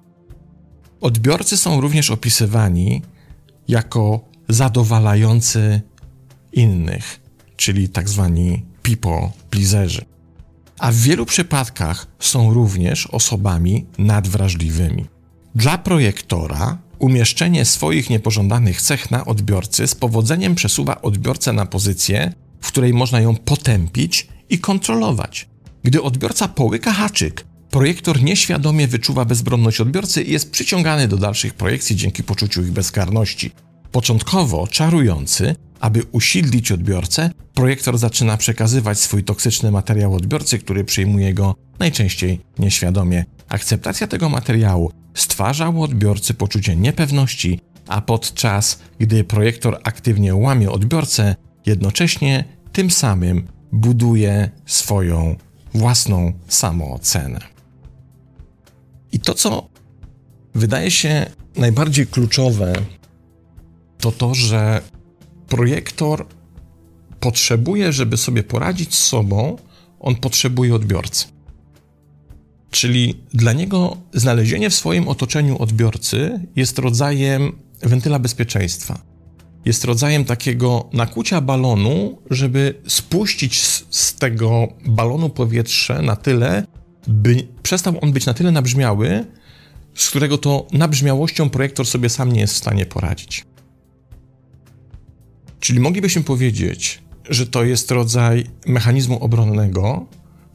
Odbiorcy 1.01 1.57
są 1.57 1.81
również 1.81 2.11
opisywani 2.11 3.01
jako 3.67 4.21
zadowalający 4.49 5.81
innych, 6.53 7.19
czyli 7.55 7.89
tak 7.89 8.09
zwani 8.09 8.65
people 8.83 9.29
pleaserzy. 9.49 10.05
A 10.79 10.91
w 10.91 10.95
wielu 10.95 11.25
przypadkach 11.25 12.07
są 12.19 12.53
również 12.53 13.07
osobami 13.07 13.85
nadwrażliwymi. 13.97 15.05
Dla 15.55 15.77
projektora 15.77 16.77
umieszczenie 16.99 17.65
swoich 17.65 18.09
niepożądanych 18.09 18.81
cech 18.81 19.11
na 19.11 19.25
odbiorcy 19.25 19.87
z 19.87 19.95
powodzeniem 19.95 20.55
przesuwa 20.55 21.01
odbiorcę 21.01 21.53
na 21.53 21.65
pozycję, 21.65 22.33
w 22.61 22.67
której 22.67 22.93
można 22.93 23.19
ją 23.19 23.35
potępić 23.35 24.27
i 24.49 24.59
kontrolować. 24.59 25.47
Gdy 25.83 26.01
odbiorca 26.01 26.47
połyka 26.47 26.93
haczyk, 26.93 27.45
projektor 27.71 28.23
nieświadomie 28.23 28.87
wyczuwa 28.87 29.25
bezbronność 29.25 29.81
odbiorcy 29.81 30.23
i 30.23 30.31
jest 30.31 30.51
przyciągany 30.51 31.07
do 31.07 31.17
dalszych 31.17 31.53
projekcji 31.53 31.95
dzięki 31.95 32.23
poczuciu 32.23 32.61
ich 32.61 32.71
bezkarności. 32.71 33.51
Początkowo 33.91 34.67
czarujący, 34.67 35.55
aby 35.79 36.03
usilnić 36.11 36.71
odbiorcę, 36.71 37.31
projektor 37.53 37.97
zaczyna 37.97 38.37
przekazywać 38.37 38.99
swój 38.99 39.23
toksyczny 39.23 39.71
materiał 39.71 40.13
odbiorcy, 40.13 40.59
który 40.59 40.83
przyjmuje 40.83 41.33
go 41.33 41.55
najczęściej 41.79 42.39
nieświadomie. 42.59 43.25
Akceptacja 43.49 44.07
tego 44.07 44.29
materiału 44.29 44.91
stwarza 45.13 45.69
u 45.69 45.83
odbiorcy 45.83 46.33
poczucie 46.33 46.75
niepewności, 46.75 47.59
a 47.87 48.01
podczas 48.01 48.79
gdy 48.99 49.23
projektor 49.23 49.79
aktywnie 49.83 50.35
łamie 50.35 50.71
odbiorcę, 50.71 51.35
jednocześnie 51.65 52.45
tym 52.71 52.91
samym 52.91 53.47
buduje 53.71 54.49
swoją 54.65 55.35
własną 55.73 56.33
samoocenę. 56.47 57.58
I 59.11 59.19
to, 59.19 59.33
co 59.33 59.69
wydaje 60.55 60.91
się 60.91 61.25
najbardziej 61.55 62.07
kluczowe, 62.07 62.73
to 63.97 64.11
to, 64.11 64.35
że 64.35 64.81
projektor 65.47 66.25
potrzebuje, 67.19 67.93
żeby 67.93 68.17
sobie 68.17 68.43
poradzić 68.43 68.95
z 68.95 69.03
sobą, 69.03 69.57
on 69.99 70.15
potrzebuje 70.15 70.75
odbiorcy. 70.75 71.25
Czyli 72.71 73.23
dla 73.33 73.53
niego 73.53 73.97
znalezienie 74.13 74.69
w 74.69 74.75
swoim 74.75 75.07
otoczeniu 75.07 75.61
odbiorcy 75.61 76.47
jest 76.55 76.79
rodzajem 76.79 77.59
wentyla 77.81 78.19
bezpieczeństwa. 78.19 79.01
Jest 79.65 79.85
rodzajem 79.85 80.25
takiego 80.25 80.89
nakłucia 80.93 81.41
balonu, 81.41 82.21
żeby 82.29 82.81
spuścić 82.87 83.61
z, 83.61 83.85
z 83.89 84.15
tego 84.15 84.67
balonu 84.85 85.29
powietrze 85.29 86.01
na 86.01 86.15
tyle, 86.15 86.65
by 87.09 87.47
przestał 87.63 87.99
on 88.01 88.11
być 88.11 88.25
na 88.25 88.33
tyle 88.33 88.51
nabrzmiały, 88.51 89.25
z 89.95 90.09
którego 90.09 90.37
to 90.37 90.67
nabrzmiałością 90.71 91.49
projektor 91.49 91.85
sobie 91.87 92.09
sam 92.09 92.31
nie 92.31 92.39
jest 92.39 92.53
w 92.53 92.57
stanie 92.57 92.85
poradzić. 92.85 93.45
Czyli 95.59 95.79
moglibyśmy 95.79 96.23
powiedzieć, 96.23 97.01
że 97.29 97.47
to 97.47 97.63
jest 97.63 97.91
rodzaj 97.91 98.45
mechanizmu 98.65 99.23
obronnego, 99.23 100.05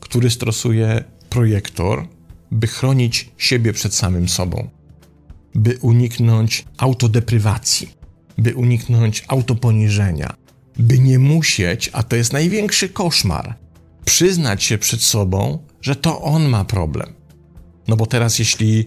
który 0.01 0.31
stosuje 0.31 1.05
projektor, 1.31 2.09
by 2.51 2.67
chronić 2.67 3.31
siebie 3.39 3.73
przed 3.73 3.95
samym 3.95 4.29
sobą, 4.29 4.69
by 5.55 5.79
uniknąć 5.81 6.65
autodeprywacji, 6.79 7.91
by 8.39 8.55
uniknąć 8.55 9.25
autoponiżenia, 9.29 10.35
by 10.79 10.99
nie 10.99 11.19
musieć, 11.19 11.91
a 11.93 12.03
to 12.03 12.17
jest 12.17 12.33
największy 12.33 12.89
koszmar, 12.89 13.55
przyznać 14.05 14.63
się 14.63 14.79
przed 14.79 15.03
sobą, 15.03 15.59
że 15.85 15.97
to 15.97 16.23
on 16.23 16.49
ma 16.49 16.65
problem. 16.65 17.15
No 17.89 17.97
bo 17.97 18.07
teraz, 18.07 18.39
jeśli 18.39 18.87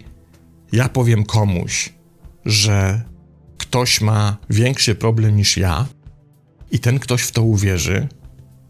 ja 0.71 0.89
powiem 0.89 1.23
komuś, 1.23 1.93
że 2.45 3.01
ktoś 3.57 4.01
ma 4.01 4.37
większy 4.49 4.95
problem 4.95 5.35
niż 5.35 5.57
ja, 5.57 5.85
i 6.71 6.79
ten 6.79 6.99
ktoś 6.99 7.21
w 7.21 7.31
to 7.31 7.43
uwierzy, 7.43 8.07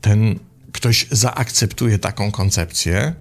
ten 0.01 0.39
ktoś 0.71 1.07
zaakceptuje 1.11 1.99
taką 1.99 2.31
koncepcję, 2.31 3.13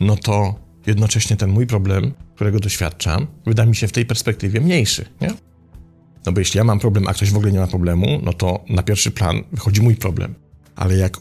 no 0.00 0.16
to 0.16 0.54
jednocześnie 0.86 1.36
ten 1.36 1.50
mój 1.50 1.66
problem, 1.66 2.12
którego 2.34 2.60
doświadczam, 2.60 3.26
wyda 3.46 3.66
mi 3.66 3.76
się 3.76 3.88
w 3.88 3.92
tej 3.92 4.06
perspektywie 4.06 4.60
mniejszy, 4.60 5.04
nie? 5.20 5.30
No 6.26 6.32
bo 6.32 6.38
jeśli 6.38 6.58
ja 6.58 6.64
mam 6.64 6.78
problem, 6.78 7.08
a 7.08 7.14
ktoś 7.14 7.30
w 7.30 7.36
ogóle 7.36 7.52
nie 7.52 7.60
ma 7.60 7.66
problemu, 7.66 8.20
no 8.22 8.32
to 8.32 8.64
na 8.68 8.82
pierwszy 8.82 9.10
plan 9.10 9.42
wychodzi 9.52 9.82
mój 9.82 9.96
problem. 9.96 10.34
Ale 10.76 10.96
jak 10.96 11.16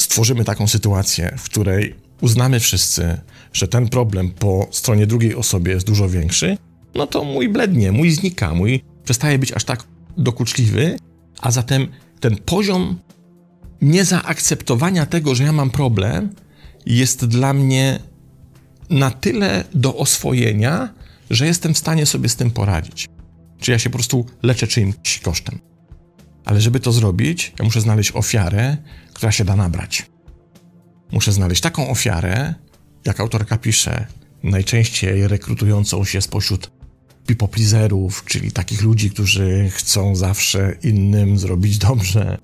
stworzymy 0.00 0.44
taką 0.44 0.68
sytuację, 0.68 1.34
w 1.38 1.44
której 1.44 2.03
uznamy 2.20 2.60
wszyscy, 2.60 3.20
że 3.52 3.68
ten 3.68 3.88
problem 3.88 4.30
po 4.30 4.68
stronie 4.70 5.06
drugiej 5.06 5.34
osobie 5.34 5.72
jest 5.72 5.86
dużo 5.86 6.08
większy, 6.08 6.56
no 6.94 7.06
to 7.06 7.24
mój 7.24 7.48
blednie, 7.48 7.92
mój 7.92 8.10
znika, 8.10 8.54
mój 8.54 8.82
przestaje 9.04 9.38
być 9.38 9.52
aż 9.52 9.64
tak 9.64 9.84
dokuczliwy, 10.16 10.96
a 11.40 11.50
zatem 11.50 11.88
ten 12.20 12.36
poziom 12.36 12.98
niezaakceptowania 13.82 15.06
tego, 15.06 15.34
że 15.34 15.44
ja 15.44 15.52
mam 15.52 15.70
problem, 15.70 16.34
jest 16.86 17.24
dla 17.24 17.52
mnie 17.52 18.00
na 18.90 19.10
tyle 19.10 19.64
do 19.74 19.96
oswojenia, 19.96 20.94
że 21.30 21.46
jestem 21.46 21.74
w 21.74 21.78
stanie 21.78 22.06
sobie 22.06 22.28
z 22.28 22.36
tym 22.36 22.50
poradzić. 22.50 23.08
Czy 23.58 23.70
ja 23.70 23.78
się 23.78 23.90
po 23.90 23.98
prostu 23.98 24.26
leczę 24.42 24.66
czyimś 24.66 25.20
kosztem. 25.22 25.58
Ale 26.44 26.60
żeby 26.60 26.80
to 26.80 26.92
zrobić, 26.92 27.52
ja 27.58 27.64
muszę 27.64 27.80
znaleźć 27.80 28.12
ofiarę, 28.12 28.76
która 29.12 29.32
się 29.32 29.44
da 29.44 29.56
nabrać. 29.56 30.06
Muszę 31.14 31.32
znaleźć 31.32 31.60
taką 31.62 31.88
ofiarę, 31.88 32.54
jak 33.04 33.20
autorka 33.20 33.58
pisze, 33.58 34.06
najczęściej 34.42 35.28
rekrutującą 35.28 36.04
się 36.04 36.20
spośród 36.20 36.70
people 37.26 37.48
pleaserów, 37.48 38.24
czyli 38.24 38.52
takich 38.52 38.82
ludzi, 38.82 39.10
którzy 39.10 39.70
chcą 39.70 40.16
zawsze 40.16 40.76
innym 40.82 41.38
zrobić 41.38 41.78
dobrze, 41.78 42.38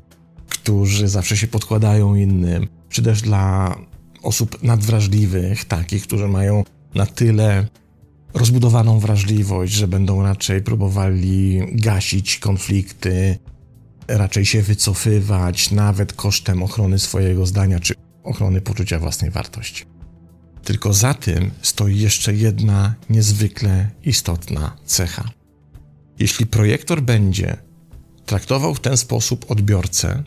którzy 0.49 1.09
zawsze 1.09 1.37
się 1.37 1.47
podkładają 1.47 2.15
innym, 2.15 2.69
czy 2.89 3.03
też 3.03 3.23
dla 3.23 3.77
osób 4.23 4.63
nadwrażliwych, 4.63 5.65
takich, 5.65 6.03
którzy 6.03 6.29
mają 6.29 6.65
na 6.95 7.07
tyle 7.07 7.67
rozbudowaną 8.35 8.99
wrażliwość, 8.99 9.73
że 9.73 9.89
będą 9.89 10.23
raczej 10.23 10.63
próbowali 10.63 11.61
gasić 11.73 12.39
konflikty, 12.39 13.39
raczej 14.09 14.47
się 14.47 14.63
wycofywać, 14.63 15.71
nawet 15.71 16.13
kosztem 16.13 16.63
ochrony 16.63 16.99
swojego 16.99 17.47
zdania 17.47 17.81
czy 17.81 17.95
ochrony 18.23 18.61
poczucia 18.61 18.99
własnej 18.99 19.31
wartości. 19.31 19.85
Tylko 20.65 20.93
za 20.93 21.15
tym 21.15 21.51
stoi 21.63 21.99
jeszcze 21.99 22.35
jedna 22.35 22.95
niezwykle 23.11 23.91
istotna 24.05 24.77
cecha. 24.85 25.31
Jeśli 26.19 26.47
projektor 26.47 27.03
będzie 27.03 27.57
traktował 28.27 28.75
w 28.75 28.81
ten 28.81 28.97
sposób 28.97 29.51
odbiorcę, 29.51 30.23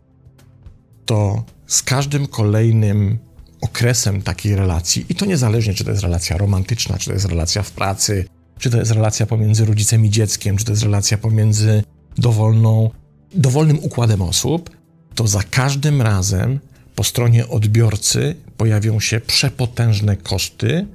to 1.06 1.44
z 1.68 1.84
każdym 1.84 2.28
kolejnym 2.28 3.18
okresem 3.62 4.22
takiej 4.22 4.56
relacji, 4.56 5.06
i 5.10 5.16
to 5.16 5.26
niezależnie, 5.26 5.74
czy 5.74 5.84
to 5.84 5.92
jest 5.92 6.04
relacja 6.04 6.38
romantyczna, 6.38 6.98
czy 6.98 7.06
to 7.06 7.14
jest 7.14 7.26
relacja 7.26 7.64
w 7.64 7.72
pracy, 7.72 8.26
czy 8.60 8.70
to 8.70 8.78
jest 8.78 8.92
relacja 8.92 9.26
pomiędzy 9.26 9.66
rodzicem 9.66 10.06
i 10.06 10.10
dzieckiem, 10.10 10.58
czy 10.58 10.66
to 10.66 10.72
jest 10.72 10.84
relacja 10.84 11.18
pomiędzy 11.18 11.84
dowolną, 12.18 12.90
dowolnym 13.36 13.80
układem 13.80 14.22
osób, 14.22 14.70
to 15.16 15.28
za 15.28 15.44
każdym 15.44 16.02
razem 16.02 16.60
po 16.96 17.04
stronie 17.04 17.48
odbiorcy 17.48 18.36
pojawią 18.58 19.00
się 19.00 19.20
przepotężne 19.20 20.18
koszty 20.18 20.88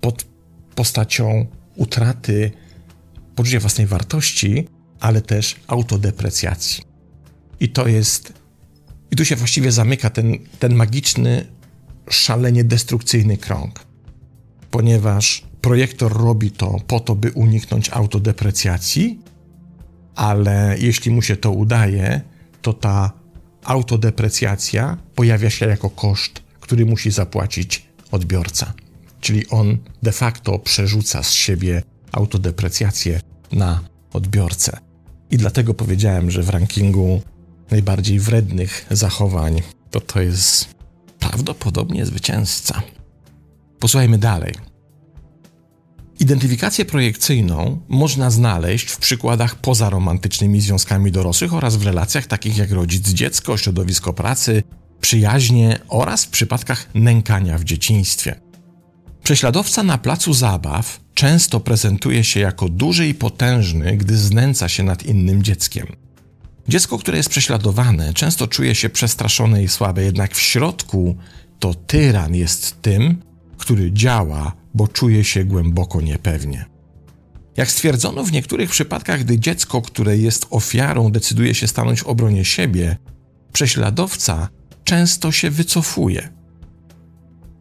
pod 0.00 0.26
postacią 0.74 1.46
utraty 1.76 2.50
poczucia 3.34 3.60
własnej 3.60 3.86
wartości, 3.86 4.68
ale 5.00 5.20
też 5.20 5.56
autodeprecjacji. 5.66 6.82
I 7.60 7.68
to 7.68 7.88
jest, 7.88 8.32
i 9.10 9.16
tu 9.16 9.24
się 9.24 9.36
właściwie 9.36 9.72
zamyka 9.72 10.10
ten, 10.10 10.38
ten 10.58 10.74
magiczny, 10.74 11.46
szalenie 12.10 12.64
destrukcyjny 12.64 13.36
krąg, 13.36 13.86
ponieważ 14.70 15.44
projektor 15.60 16.12
robi 16.12 16.50
to 16.50 16.80
po 16.86 17.00
to, 17.00 17.14
by 17.14 17.32
uniknąć 17.32 17.90
autodeprecjacji, 17.90 19.20
ale 20.14 20.76
jeśli 20.78 21.10
mu 21.10 21.22
się 21.22 21.36
to 21.36 21.50
udaje, 21.50 22.20
to 22.62 22.72
ta 22.72 23.12
autodeprecjacja 23.64 24.96
pojawia 25.14 25.50
się 25.50 25.66
jako 25.66 25.90
koszt, 25.90 26.42
który 26.60 26.86
musi 26.86 27.10
zapłacić 27.10 27.86
odbiorca. 28.10 28.72
Czyli 29.20 29.48
on 29.48 29.78
de 30.02 30.12
facto 30.12 30.58
przerzuca 30.58 31.22
z 31.22 31.32
siebie 31.32 31.82
autodeprecjację 32.12 33.20
na 33.52 33.80
odbiorcę. 34.12 34.78
I 35.30 35.36
dlatego 35.36 35.74
powiedziałem, 35.74 36.30
że 36.30 36.42
w 36.42 36.48
rankingu 36.48 37.22
najbardziej 37.70 38.20
wrednych 38.20 38.86
zachowań 38.90 39.62
to 39.90 40.00
to 40.00 40.20
jest 40.20 40.74
prawdopodobnie 41.18 42.06
zwycięzca. 42.06 42.82
Posłuchajmy 43.78 44.18
dalej. 44.18 44.54
Identyfikację 46.20 46.84
projekcyjną 46.84 47.80
można 47.88 48.30
znaleźć 48.30 48.90
w 48.90 48.98
przykładach 48.98 49.56
poza 49.56 49.90
romantycznymi 49.90 50.60
związkami 50.60 51.12
dorosłych 51.12 51.54
oraz 51.54 51.76
w 51.76 51.86
relacjach 51.86 52.26
takich 52.26 52.56
jak 52.56 52.70
rodzic-dziecko, 52.70 53.56
środowisko 53.56 54.12
pracy, 54.12 54.62
przyjaźnie 55.00 55.78
oraz 55.88 56.24
w 56.24 56.28
przypadkach 56.28 56.90
nękania 56.94 57.58
w 57.58 57.64
dzieciństwie. 57.64 58.40
Prześladowca 59.22 59.82
na 59.82 59.98
placu 59.98 60.32
zabaw 60.32 61.00
często 61.14 61.60
prezentuje 61.60 62.24
się 62.24 62.40
jako 62.40 62.68
duży 62.68 63.08
i 63.08 63.14
potężny, 63.14 63.96
gdy 63.96 64.16
znęca 64.16 64.68
się 64.68 64.82
nad 64.82 65.02
innym 65.02 65.42
dzieckiem. 65.42 65.86
Dziecko, 66.68 66.98
które 66.98 67.16
jest 67.16 67.28
prześladowane, 67.28 68.14
często 68.14 68.46
czuje 68.46 68.74
się 68.74 68.88
przestraszone 68.88 69.62
i 69.62 69.68
słabe, 69.68 70.02
jednak 70.02 70.34
w 70.34 70.40
środku 70.40 71.16
to 71.58 71.74
tyran 71.74 72.34
jest 72.34 72.82
tym, 72.82 73.22
który 73.58 73.92
działa, 73.92 74.52
bo 74.74 74.88
czuje 74.88 75.24
się 75.24 75.44
głęboko 75.44 76.00
niepewnie. 76.00 76.64
Jak 77.56 77.70
stwierdzono 77.70 78.24
w 78.24 78.32
niektórych 78.32 78.70
przypadkach, 78.70 79.20
gdy 79.20 79.38
dziecko, 79.38 79.82
które 79.82 80.16
jest 80.16 80.46
ofiarą, 80.50 81.12
decyduje 81.12 81.54
się 81.54 81.66
stanąć 81.66 82.02
w 82.02 82.06
obronie 82.06 82.44
siebie, 82.44 82.96
prześladowca 83.52 84.48
często 84.84 85.32
się 85.32 85.50
wycofuje. 85.50 86.28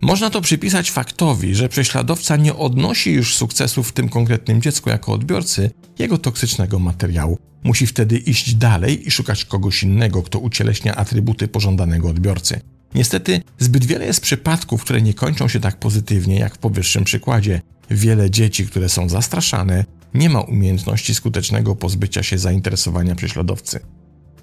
Można 0.02 0.30
to 0.30 0.42
przypisać 0.42 0.92
faktowi, 0.92 1.56
że 1.56 1.70
prześladowca 1.70 2.36
nie 2.36 2.56
odnosi 2.56 3.12
już 3.12 3.36
sukcesu 3.36 3.84
w 3.84 3.92
tym 3.92 4.10
konkretnym 4.10 4.62
dziecku 4.62 4.90
jako 4.90 5.14
odbiorcy 5.14 5.72
jego 6.00 6.18
toksycznego 6.18 6.80
materiału. 6.80 7.38
Musi 7.64 7.88
wtedy 7.88 8.18
iść 8.18 8.56
dalej 8.56 9.08
i 9.08 9.12
szukać 9.12 9.46
kogoś 9.46 9.84
innego, 9.84 10.24
kto 10.24 10.40
ucieleśnia 10.40 10.96
atrybuty 10.96 11.48
pożądanego 11.48 12.10
odbiorcy. 12.10 12.62
Niestety, 12.96 13.42
zbyt 13.60 13.86
wiele 13.86 14.06
jest 14.06 14.22
przypadków, 14.22 14.84
które 14.84 15.02
nie 15.02 15.14
kończą 15.14 15.48
się 15.48 15.60
tak 15.60 15.80
pozytywnie 15.80 16.40
jak 16.40 16.56
w 16.56 16.58
powyższym 16.58 17.04
przykładzie. 17.04 17.62
Wiele 17.90 18.32
dzieci, 18.32 18.68
które 18.68 18.90
są 18.90 19.10
zastraszane, 19.10 19.86
nie 20.14 20.30
ma 20.30 20.42
umiejętności 20.42 21.16
skutecznego 21.16 21.76
pozbycia 21.76 22.24
się 22.24 22.38
zainteresowania 22.38 23.16
prześladowcy. 23.16 23.80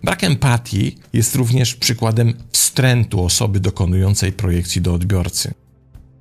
Brak 0.05 0.25
empatii 0.25 0.99
jest 1.13 1.35
również 1.35 1.75
przykładem 1.75 2.35
wstrętu 2.53 3.25
osoby 3.25 3.61
dokonującej 3.61 4.33
projekcji 4.33 4.83
do 4.83 4.95
odbiorcy. 4.95 5.55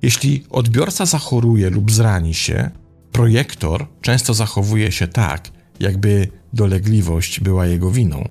Jeśli 0.02 0.44
odbiorca 0.50 1.06
zachoruje 1.06 1.70
lub 1.70 1.92
zrani 1.92 2.34
się, 2.34 2.70
projektor 3.12 3.86
często 4.00 4.34
zachowuje 4.34 4.92
się 4.92 5.08
tak, 5.08 5.50
jakby 5.80 6.28
dolegliwość 6.52 7.40
była 7.40 7.66
jego 7.66 7.90
winą. 7.90 8.28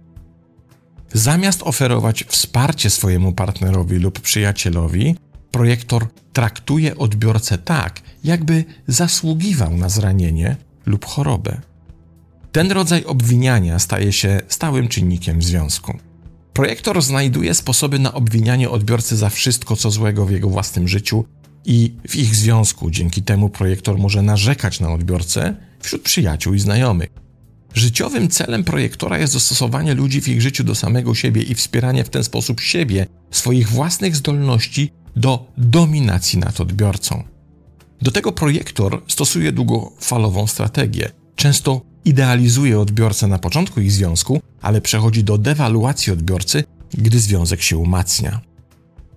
Zamiast 1.14 1.64
oferować 1.64 2.24
wsparcie 2.28 2.90
swojemu 2.90 3.34
partnerowi 3.34 3.96
lub 3.96 4.20
przyjacielowi, 4.20 5.16
projektor 5.52 6.08
traktuje 6.34 6.98
odbiorcę 6.98 7.58
tak, 7.58 8.02
jakby 8.24 8.66
zasługiwał 8.88 9.78
na 9.78 9.90
zranienie 9.90 10.56
lub 10.86 11.06
chorobę. 11.06 11.62
Ten 12.52 12.72
rodzaj 12.72 13.06
obwiniania 13.06 13.80
staje 13.80 14.14
się 14.14 14.42
stałym 14.48 14.88
czynnikiem 14.88 15.42
związku. 15.42 15.98
Projektor 16.54 17.02
znajduje 17.02 17.54
sposoby 17.54 18.00
na 18.00 18.14
obwinianie 18.14 18.70
odbiorcy 18.70 19.18
za 19.18 19.30
wszystko, 19.30 19.76
co 19.76 19.92
złego 19.92 20.26
w 20.26 20.32
jego 20.32 20.50
własnym 20.50 20.88
życiu 20.88 21.26
i 21.66 21.94
w 22.08 22.16
ich 22.16 22.36
związku. 22.36 22.92
Dzięki 22.92 23.22
temu 23.22 23.50
projektor 23.50 23.98
może 23.98 24.22
narzekać 24.22 24.80
na 24.80 24.94
odbiorcę 24.94 25.56
wśród 25.80 26.02
przyjaciół 26.02 26.54
i 26.54 26.60
znajomych. 26.60 27.10
Życiowym 27.74 28.30
celem 28.30 28.64
projektora 28.64 29.18
jest 29.18 29.34
dostosowanie 29.34 29.94
ludzi 29.94 30.22
w 30.22 30.28
ich 30.28 30.42
życiu 30.42 30.64
do 30.64 30.76
samego 30.76 31.16
siebie 31.16 31.42
i 31.42 31.56
wspieranie 31.56 32.04
w 32.04 32.10
ten 32.10 32.24
sposób 32.24 32.62
siebie, 32.62 33.08
swoich 33.32 33.70
własnych 33.70 34.16
zdolności 34.16 34.92
do 35.16 35.52
dominacji 35.58 36.40
nad 36.40 36.62
odbiorcą. 36.62 37.24
Do 38.02 38.12
tego 38.12 38.32
projektor 38.32 39.02
stosuje 39.08 39.52
długofalową 39.52 40.48
strategię. 40.48 41.10
Często 41.36 41.82
idealizuje 42.06 42.80
odbiorcę 42.80 43.28
na 43.28 43.40
początku 43.40 43.82
ich 43.82 43.92
związku, 43.92 44.42
ale 44.62 44.82
przechodzi 44.82 45.24
do 45.24 45.38
dewaluacji 45.38 46.14
odbiorcy, 46.14 46.64
gdy 46.94 47.20
związek 47.20 47.62
się 47.62 47.78
umacnia. 47.78 48.42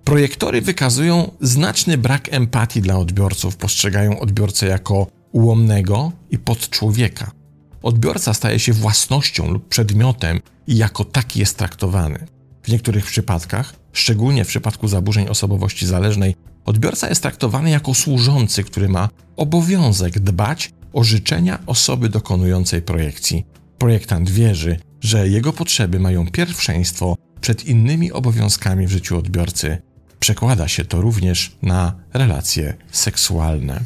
Projektory 0.03 0.61
wykazują 0.61 1.31
znaczny 1.41 1.97
brak 1.97 2.33
empatii 2.33 2.81
dla 2.81 2.97
odbiorców, 2.97 3.57
postrzegają 3.57 4.19
odbiorcę 4.19 4.67
jako 4.67 5.07
ułomnego 5.31 6.11
i 6.31 6.37
podczłowieka. 6.37 7.31
Odbiorca 7.83 8.33
staje 8.33 8.59
się 8.59 8.73
własnością 8.73 9.51
lub 9.51 9.67
przedmiotem 9.67 10.39
i 10.67 10.77
jako 10.77 11.05
taki 11.05 11.39
jest 11.39 11.57
traktowany. 11.57 12.27
W 12.63 12.67
niektórych 12.67 13.05
przypadkach, 13.05 13.75
szczególnie 13.93 14.45
w 14.45 14.47
przypadku 14.47 14.87
zaburzeń 14.87 15.27
osobowości 15.27 15.85
zależnej, 15.85 16.35
odbiorca 16.65 17.09
jest 17.09 17.21
traktowany 17.21 17.69
jako 17.69 17.93
służący, 17.93 18.63
który 18.63 18.89
ma 18.89 19.09
obowiązek 19.35 20.19
dbać 20.19 20.71
o 20.93 21.03
życzenia 21.03 21.59
osoby 21.65 22.09
dokonującej 22.09 22.81
projekcji. 22.81 23.45
Projektant 23.77 24.29
wierzy, 24.29 24.79
że 25.01 25.29
jego 25.29 25.53
potrzeby 25.53 25.99
mają 25.99 26.27
pierwszeństwo 26.27 27.15
przed 27.41 27.65
innymi 27.65 28.11
obowiązkami 28.11 28.87
w 28.87 28.91
życiu 28.91 29.17
odbiorcy. 29.17 29.77
Przekłada 30.19 30.67
się 30.67 30.85
to 30.85 31.01
również 31.01 31.57
na 31.61 31.95
relacje 32.13 32.73
seksualne. 32.91 33.81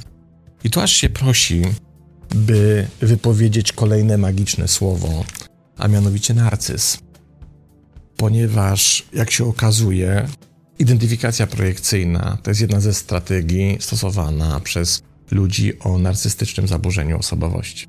I 0.63 0.69
tu 0.69 0.81
aż 0.81 0.91
się 0.91 1.09
prosi, 1.09 1.61
by 2.35 2.87
wypowiedzieć 2.99 3.73
kolejne 3.73 4.17
magiczne 4.17 4.67
słowo, 4.67 5.25
a 5.77 5.87
mianowicie 5.87 6.33
narcyz. 6.33 6.97
Ponieważ, 8.17 9.05
jak 9.13 9.31
się 9.31 9.45
okazuje, 9.45 10.27
identyfikacja 10.79 11.47
projekcyjna 11.47 12.37
to 12.43 12.51
jest 12.51 12.61
jedna 12.61 12.79
ze 12.79 12.93
strategii 12.93 13.77
stosowana 13.79 14.59
przez 14.59 15.01
ludzi 15.31 15.79
o 15.79 15.97
narcystycznym 15.97 16.67
zaburzeniu 16.67 17.19
osobowości. 17.19 17.87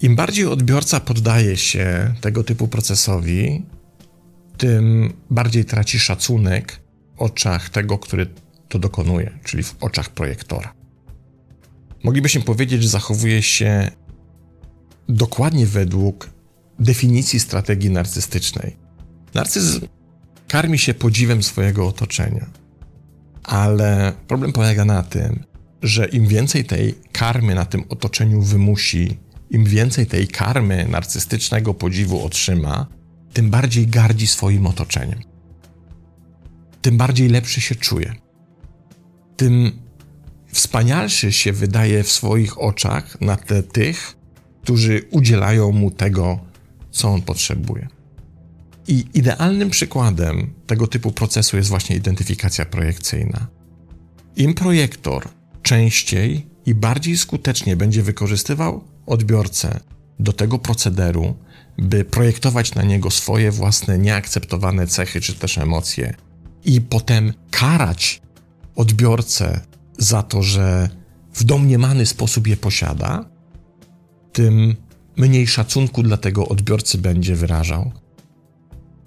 Im 0.00 0.16
bardziej 0.16 0.46
odbiorca 0.46 1.00
poddaje 1.00 1.56
się 1.56 2.14
tego 2.20 2.44
typu 2.44 2.68
procesowi, 2.68 3.62
tym 4.56 5.12
bardziej 5.30 5.64
traci 5.64 5.98
szacunek 5.98 6.80
w 7.16 7.22
oczach 7.22 7.70
tego, 7.70 7.98
który 7.98 8.26
to 8.68 8.78
dokonuje, 8.78 9.38
czyli 9.44 9.62
w 9.62 9.76
oczach 9.80 10.10
projektora. 10.10 10.75
Moglibyśmy 12.06 12.40
powiedzieć, 12.40 12.82
że 12.82 12.88
zachowuje 12.88 13.42
się 13.42 13.90
dokładnie 15.08 15.66
według 15.66 16.30
definicji 16.78 17.40
strategii 17.40 17.90
narcystycznej. 17.90 18.76
Narcyzm 19.34 19.80
karmi 20.48 20.78
się 20.78 20.94
podziwem 20.94 21.42
swojego 21.42 21.88
otoczenia, 21.88 22.46
ale 23.42 24.12
problem 24.28 24.52
polega 24.52 24.84
na 24.84 25.02
tym, 25.02 25.44
że 25.82 26.06
im 26.06 26.26
więcej 26.26 26.64
tej 26.64 26.94
karmy 27.12 27.54
na 27.54 27.64
tym 27.64 27.84
otoczeniu 27.88 28.42
wymusi, 28.42 29.18
im 29.50 29.64
więcej 29.64 30.06
tej 30.06 30.28
karmy 30.28 30.88
narcystycznego 30.88 31.74
podziwu 31.74 32.24
otrzyma, 32.24 32.86
tym 33.32 33.50
bardziej 33.50 33.86
gardzi 33.86 34.26
swoim 34.26 34.66
otoczeniem. 34.66 35.20
Tym 36.82 36.96
bardziej 36.96 37.28
lepszy 37.28 37.60
się 37.60 37.74
czuje. 37.74 38.14
Tym 39.36 39.85
wspanialszy 40.56 41.32
się 41.32 41.52
wydaje 41.52 42.02
w 42.02 42.12
swoich 42.12 42.60
oczach 42.60 43.20
na 43.20 43.36
tle 43.36 43.62
tych, 43.62 44.16
którzy 44.62 45.02
udzielają 45.10 45.72
mu 45.72 45.90
tego, 45.90 46.38
co 46.90 47.08
on 47.08 47.22
potrzebuje. 47.22 47.88
I 48.88 49.04
idealnym 49.14 49.70
przykładem 49.70 50.54
tego 50.66 50.86
typu 50.86 51.12
procesu 51.12 51.56
jest 51.56 51.68
właśnie 51.68 51.96
identyfikacja 51.96 52.64
projekcyjna. 52.64 53.46
Im 54.36 54.54
projektor 54.54 55.28
częściej 55.62 56.46
i 56.66 56.74
bardziej 56.74 57.18
skutecznie 57.18 57.76
będzie 57.76 58.02
wykorzystywał 58.02 58.84
odbiorcę 59.06 59.80
do 60.18 60.32
tego 60.32 60.58
procederu, 60.58 61.36
by 61.78 62.04
projektować 62.04 62.74
na 62.74 62.82
niego 62.82 63.10
swoje 63.10 63.50
własne 63.50 63.98
nieakceptowane 63.98 64.86
cechy 64.86 65.20
czy 65.20 65.34
też 65.34 65.58
emocje 65.58 66.14
i 66.64 66.80
potem 66.80 67.32
karać 67.50 68.22
odbiorcę 68.76 69.60
za 69.98 70.22
to, 70.22 70.42
że 70.42 70.90
w 71.32 71.44
domniemany 71.44 72.06
sposób 72.06 72.46
je 72.46 72.56
posiada, 72.56 73.24
tym 74.32 74.76
mniej 75.16 75.46
szacunku 75.46 76.02
dla 76.02 76.16
tego 76.16 76.48
odbiorcy 76.48 76.98
będzie 76.98 77.36
wyrażał, 77.36 77.92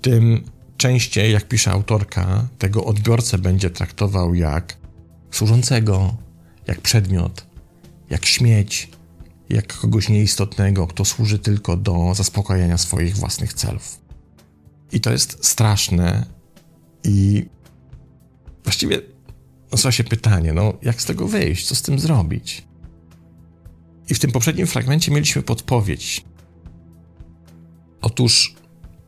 tym 0.02 0.44
częściej, 0.78 1.34
jak 1.34 1.48
pisze 1.48 1.72
autorka, 1.72 2.48
tego 2.58 2.86
odbiorcę 2.86 3.38
będzie 3.38 3.70
traktował 3.70 4.34
jak 4.34 4.78
służącego, 5.32 6.16
jak 6.68 6.82
przedmiot, 6.82 7.48
jak 8.10 8.26
śmieć, 8.26 8.90
jak 9.50 9.78
kogoś 9.78 10.10
nieistotnego, 10.10 10.88
kto 10.88 11.06
służy 11.06 11.40
tylko 11.40 11.78
do 11.78 12.14
zaspokojenia 12.16 12.78
swoich 12.78 13.16
własnych 13.16 13.54
celów. 13.54 14.00
I 14.92 15.02
to 15.02 15.12
jest 15.12 15.46
straszne 15.46 16.26
i 17.04 17.46
właściwie 18.64 19.02
nasuwa 19.72 19.92
się 19.92 20.04
pytanie, 20.04 20.54
no 20.54 20.74
jak 20.82 21.02
z 21.02 21.06
tego 21.06 21.28
wyjść, 21.28 21.68
co 21.68 21.76
z 21.76 21.82
tym 21.82 22.00
zrobić? 22.00 22.68
I 24.10 24.14
w 24.14 24.20
tym 24.20 24.32
poprzednim 24.32 24.68
fragmencie 24.68 25.12
mieliśmy 25.12 25.42
podpowiedź. 25.42 26.26
Otóż 28.02 28.56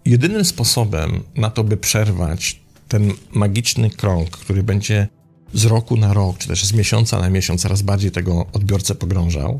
jedynym 0.05 0.45
sposobem 0.45 1.23
na 1.35 1.49
to, 1.49 1.63
by 1.63 1.77
przerwać 1.77 2.61
ten 2.87 3.13
magiczny 3.31 3.89
krąg, 3.89 4.29
który 4.29 4.63
będzie 4.63 5.07
z 5.53 5.65
roku 5.65 5.97
na 5.97 6.13
rok, 6.13 6.37
czy 6.37 6.47
też 6.47 6.65
z 6.65 6.73
miesiąca 6.73 7.19
na 7.19 7.29
miesiąc 7.29 7.61
coraz 7.61 7.81
bardziej 7.81 8.11
tego 8.11 8.45
odbiorcę 8.53 8.95
pogrążał, 8.95 9.59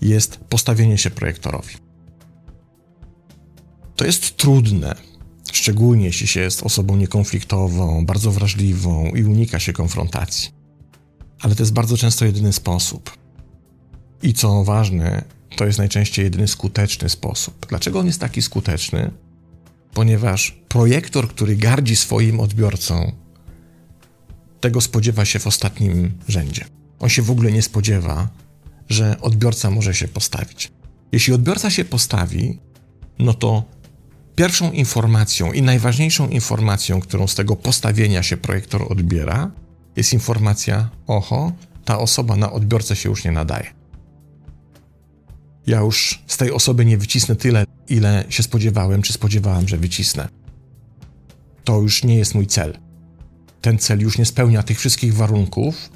jest 0.00 0.36
postawienie 0.36 0.98
się 0.98 1.10
projektorowi. 1.10 1.74
To 3.96 4.04
jest 4.04 4.36
trudne, 4.36 4.94
szczególnie 5.56 6.06
jeśli 6.06 6.26
się 6.26 6.40
jest 6.40 6.62
osobą 6.62 6.96
niekonfliktową, 6.96 8.06
bardzo 8.06 8.30
wrażliwą 8.30 9.04
i 9.14 9.24
unika 9.24 9.58
się 9.58 9.72
konfrontacji. 9.72 10.50
Ale 11.40 11.54
to 11.54 11.62
jest 11.62 11.72
bardzo 11.72 11.96
często 11.96 12.24
jedyny 12.24 12.52
sposób. 12.52 13.18
I 14.22 14.34
co 14.34 14.64
ważne, 14.64 15.24
to 15.56 15.66
jest 15.66 15.78
najczęściej 15.78 16.24
jedyny 16.24 16.48
skuteczny 16.48 17.08
sposób. 17.08 17.66
Dlaczego 17.68 17.98
on 17.98 18.06
jest 18.06 18.20
taki 18.20 18.42
skuteczny? 18.42 19.10
Ponieważ 19.94 20.58
projektor, 20.68 21.28
który 21.28 21.56
gardzi 21.56 21.96
swoim 21.96 22.40
odbiorcą, 22.40 23.12
tego 24.60 24.80
spodziewa 24.80 25.24
się 25.24 25.38
w 25.38 25.46
ostatnim 25.46 26.12
rzędzie. 26.28 26.64
On 26.98 27.08
się 27.08 27.22
w 27.22 27.30
ogóle 27.30 27.52
nie 27.52 27.62
spodziewa, 27.62 28.28
że 28.88 29.20
odbiorca 29.20 29.70
może 29.70 29.94
się 29.94 30.08
postawić. 30.08 30.72
Jeśli 31.12 31.34
odbiorca 31.34 31.70
się 31.70 31.84
postawi, 31.84 32.58
no 33.18 33.34
to 33.34 33.64
pierwszą 34.34 34.72
informacją 34.72 35.52
i 35.52 35.62
najważniejszą 35.62 36.28
informacją, 36.28 37.00
którą 37.00 37.26
z 37.26 37.34
tego 37.34 37.56
postawienia 37.56 38.22
się 38.22 38.36
projektor 38.36 38.92
odbiera, 38.92 39.50
jest 39.96 40.12
informacja: 40.12 40.90
oho, 41.06 41.52
ta 41.84 41.98
osoba 41.98 42.36
na 42.36 42.52
odbiorcę 42.52 42.96
się 42.96 43.08
już 43.08 43.24
nie 43.24 43.32
nadaje. 43.32 43.66
Ja 45.66 45.80
już 45.80 46.22
z 46.26 46.36
tej 46.36 46.52
osoby 46.52 46.84
nie 46.84 46.98
wycisnę 46.98 47.36
tyle, 47.36 47.64
ile 47.88 48.24
się 48.28 48.42
spodziewałem, 48.42 49.02
czy 49.02 49.12
spodziewałem, 49.12 49.68
że 49.68 49.76
wycisnę. 49.76 50.28
To 51.64 51.80
już 51.80 52.04
nie 52.04 52.16
jest 52.16 52.34
mój 52.34 52.46
cel. 52.46 52.78
Ten 53.60 53.78
cel 53.78 54.00
już 54.00 54.18
nie 54.18 54.24
spełnia 54.24 54.62
tych 54.62 54.78
wszystkich 54.78 55.14
warunków, 55.14 55.90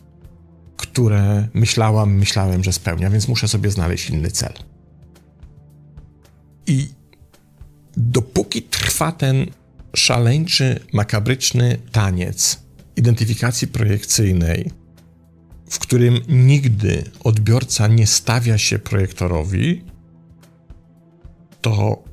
które 0.77 1.49
myślałam, 1.55 2.15
myślałem, 2.15 2.65
że 2.65 2.73
spełnia, 2.73 3.11
więc 3.11 3.29
muszę 3.29 3.49
sobie 3.49 3.71
znaleźć 3.71 4.11
inny 4.11 4.31
cel. 4.31 4.53
I 6.67 6.98
dopóki 7.99 8.63
trwa 8.63 9.13
ten 9.13 9.47
szaleńczy, 9.97 10.81
makabryczny 10.93 11.79
taniec 11.93 12.59
identyfikacji 12.97 13.69
projekcyjnej, 13.69 14.71
w 15.71 15.79
którym 15.79 16.19
nigdy 16.29 17.05
odbiorca 17.25 17.89
nie 17.89 18.07
stawia 18.07 18.59
się 18.59 18.79
projektorowi, 18.79 19.85
to 21.61 22.05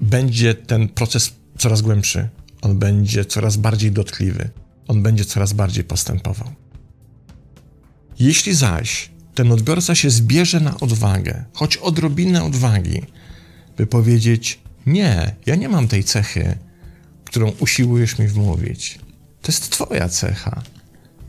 będzie 0.00 0.54
ten 0.54 0.88
proces 0.88 1.32
coraz 1.58 1.82
głębszy, 1.82 2.28
on 2.62 2.78
będzie 2.78 3.24
coraz 3.24 3.56
bardziej 3.56 3.92
dotkliwy, 3.92 4.50
on 4.88 5.02
będzie 5.02 5.24
coraz 5.24 5.52
bardziej 5.52 5.84
postępował. 5.84 6.48
Jeśli 8.18 8.54
zaś 8.54 9.10
ten 9.34 9.52
odbiorca 9.52 9.94
się 9.94 10.10
zbierze 10.10 10.60
na 10.60 10.80
odwagę, 10.80 11.44
choć 11.52 11.76
odrobinę 11.76 12.44
odwagi, 12.44 13.02
by 13.76 13.86
powiedzieć: 13.86 14.60
Nie, 14.86 15.34
ja 15.46 15.56
nie 15.56 15.68
mam 15.68 15.88
tej 15.88 16.04
cechy, 16.04 16.58
którą 17.24 17.52
usiłujesz 17.60 18.18
mi 18.18 18.26
wmówić. 18.26 18.98
To 19.42 19.52
jest 19.52 19.70
Twoja 19.70 20.08
cecha. 20.08 20.62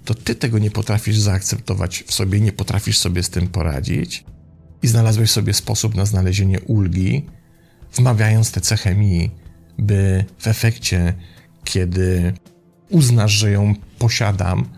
To 0.06 0.14
Ty 0.14 0.36
tego 0.36 0.60
nie 0.60 0.72
potrafisz 0.72 1.18
zaakceptować 1.18 2.04
w 2.08 2.14
sobie, 2.14 2.40
nie 2.40 2.52
potrafisz 2.52 2.98
sobie 2.98 3.24
z 3.24 3.30
tym 3.30 3.48
poradzić 3.48 4.26
i 4.82 4.88
znalazłeś 4.88 5.32
sobie 5.32 5.54
sposób 5.54 5.96
na 5.96 6.06
znalezienie 6.06 6.60
ulgi, 6.60 7.26
wmawiając 7.94 8.52
tę 8.52 8.62
cechę 8.62 8.96
mi, 8.96 9.32
by 9.78 10.26
w 10.40 10.48
efekcie, 10.48 11.14
kiedy 11.64 12.34
uznasz, 12.90 13.32
że 13.32 13.52
ją 13.52 13.76
posiadam, 14.00 14.70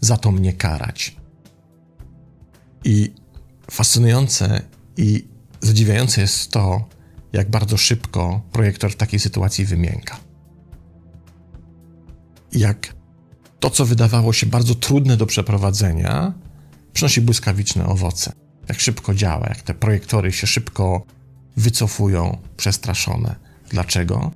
za 0.00 0.16
to 0.16 0.32
mnie 0.32 0.52
karać. 0.52 1.16
I 2.84 3.12
fascynujące 3.70 4.62
i 4.96 5.28
zadziwiające 5.60 6.20
jest 6.20 6.50
to, 6.50 6.88
jak 7.34 7.50
bardzo 7.50 7.76
szybko 7.76 8.40
projektor 8.52 8.92
w 8.92 8.96
takiej 8.96 9.20
sytuacji 9.20 9.64
wymięka. 9.64 10.16
Jak 12.52 12.94
to, 13.60 13.70
co 13.70 13.86
wydawało 13.86 14.32
się 14.32 14.46
bardzo 14.46 14.74
trudne 14.74 15.16
do 15.16 15.26
przeprowadzenia, 15.26 16.34
przynosi 16.92 17.20
błyskawiczne 17.20 17.86
owoce. 17.86 18.32
Jak 18.68 18.80
szybko 18.80 19.14
działa, 19.14 19.46
jak 19.48 19.62
te 19.62 19.74
projektory 19.74 20.32
się 20.32 20.46
szybko 20.46 21.06
wycofują, 21.56 22.38
przestraszone. 22.56 23.34
Dlaczego? 23.70 24.30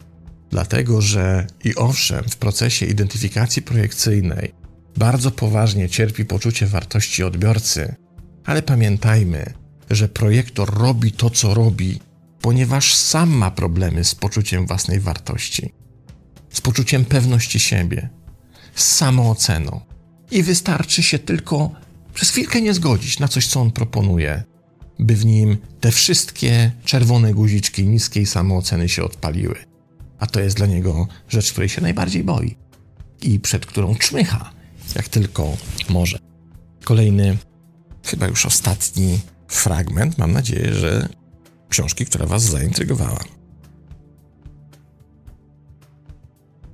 Dlatego, 0.51 1.01
że 1.01 1.47
i 1.65 1.75
owszem, 1.75 2.25
w 2.29 2.37
procesie 2.37 2.87
identyfikacji 2.87 3.63
projekcyjnej 3.63 4.53
bardzo 4.97 5.31
poważnie 5.31 5.89
cierpi 5.89 6.25
poczucie 6.25 6.67
wartości 6.67 7.25
odbiorcy, 7.25 7.95
ale 8.45 8.63
pamiętajmy, 8.63 9.53
że 9.91 10.09
projektor 10.09 10.75
robi 10.75 11.13
to, 11.13 11.31
co 11.31 11.55
robi, 11.55 12.01
ponieważ 12.41 12.95
sam 12.95 13.31
ma 13.31 13.51
problemy 13.51 14.05
z 14.05 14.15
poczuciem 14.15 14.67
własnej 14.67 15.01
wartości, 15.01 15.73
z 16.51 16.61
poczuciem 16.61 17.05
pewności 17.05 17.61
siebie, 17.61 18.09
z 18.75 18.97
samooceną. 18.97 19.81
I 20.31 20.43
wystarczy 20.43 21.03
się 21.03 21.19
tylko 21.19 21.71
przez 22.15 22.31
chwilkę 22.31 22.61
nie 22.61 22.75
zgodzić 22.75 23.19
na 23.19 23.29
coś, 23.29 23.47
co 23.47 23.61
on 23.61 23.71
proponuje, 23.71 24.43
by 24.99 25.17
w 25.17 25.27
nim 25.27 25.57
te 25.81 25.93
wszystkie 25.93 26.73
czerwone 26.85 27.35
guziczki 27.35 27.87
niskiej 27.87 28.27
samooceny 28.27 28.89
się 28.89 29.05
odpaliły. 29.05 29.57
A 30.19 30.27
to 30.27 30.41
jest 30.41 30.57
dla 30.57 30.67
niego 30.67 31.07
rzecz, 31.29 31.53
której 31.53 31.69
się 31.69 31.81
najbardziej 31.81 32.25
boi 32.25 32.57
i 33.23 33.41
przed 33.41 33.67
którą 33.67 33.95
czmycha, 33.95 34.51
jak 34.95 35.09
tylko 35.09 35.57
może. 35.89 36.19
Kolejny 36.85 37.39
chyba 38.05 38.27
już 38.27 38.47
ostatni 38.47 39.21
fragment, 39.49 40.19
mam 40.19 40.33
nadzieję, 40.33 40.75
że 40.75 41.09
książki, 41.69 42.07
która 42.07 42.27
Was 42.27 42.43
zaintrygowała. 42.43 43.25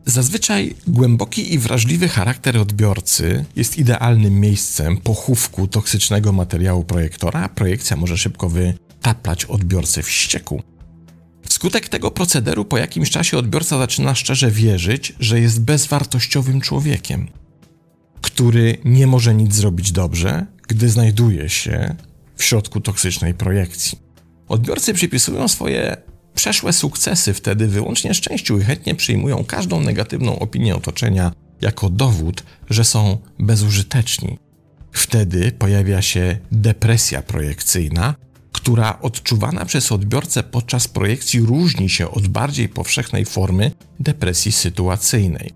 Zazwyczaj 0.06 0.74
głęboki 0.86 1.54
i 1.54 1.58
wrażliwy 1.58 2.08
charakter 2.08 2.56
odbiorcy 2.56 3.44
jest 3.56 3.78
idealnym 3.78 4.40
miejscem 4.40 4.96
pochówku 4.96 5.66
toksycznego 5.68 6.32
materiału 6.32 6.84
projektora, 6.84 7.40
a 7.40 7.48
projekcja 7.48 7.96
może 7.96 8.18
szybko 8.18 8.48
wytaplać 8.48 9.44
odbiorcę 9.44 10.02
w 10.02 10.10
ścieku. 10.10 10.62
Wskutek 11.48 11.88
tego 11.88 12.10
procederu 12.10 12.64
po 12.64 12.78
jakimś 12.78 13.10
czasie 13.10 13.38
odbiorca 13.38 13.78
zaczyna 13.78 14.14
szczerze 14.14 14.50
wierzyć, 14.50 15.12
że 15.20 15.40
jest 15.40 15.60
bezwartościowym 15.60 16.60
człowiekiem, 16.60 17.28
który 18.20 18.78
nie 18.84 19.06
może 19.06 19.34
nic 19.34 19.54
zrobić 19.54 19.92
dobrze, 19.92 20.46
gdy 20.68 20.88
znajduje 20.88 21.48
się 21.48 21.94
w 22.36 22.44
środku 22.44 22.80
toksycznej 22.80 23.34
projekcji. 23.34 24.03
Odbiorcy 24.48 24.94
przypisują 24.94 25.48
swoje 25.48 25.96
przeszłe 26.34 26.72
sukcesy 26.72 27.34
wtedy 27.34 27.66
wyłącznie 27.66 28.14
szczęściu 28.14 28.58
i 28.58 28.62
chętnie 28.62 28.94
przyjmują 28.94 29.44
każdą 29.44 29.80
negatywną 29.80 30.38
opinię 30.38 30.76
otoczenia 30.76 31.32
jako 31.60 31.90
dowód, 31.90 32.42
że 32.70 32.84
są 32.84 33.18
bezużyteczni. 33.38 34.38
Wtedy 34.92 35.52
pojawia 35.52 36.02
się 36.02 36.38
depresja 36.52 37.22
projekcyjna, 37.22 38.14
która 38.52 38.98
odczuwana 39.00 39.64
przez 39.64 39.92
odbiorcę 39.92 40.42
podczas 40.42 40.88
projekcji 40.88 41.40
różni 41.40 41.90
się 41.90 42.10
od 42.10 42.28
bardziej 42.28 42.68
powszechnej 42.68 43.24
formy 43.24 43.70
depresji 44.00 44.52
sytuacyjnej. 44.52 45.50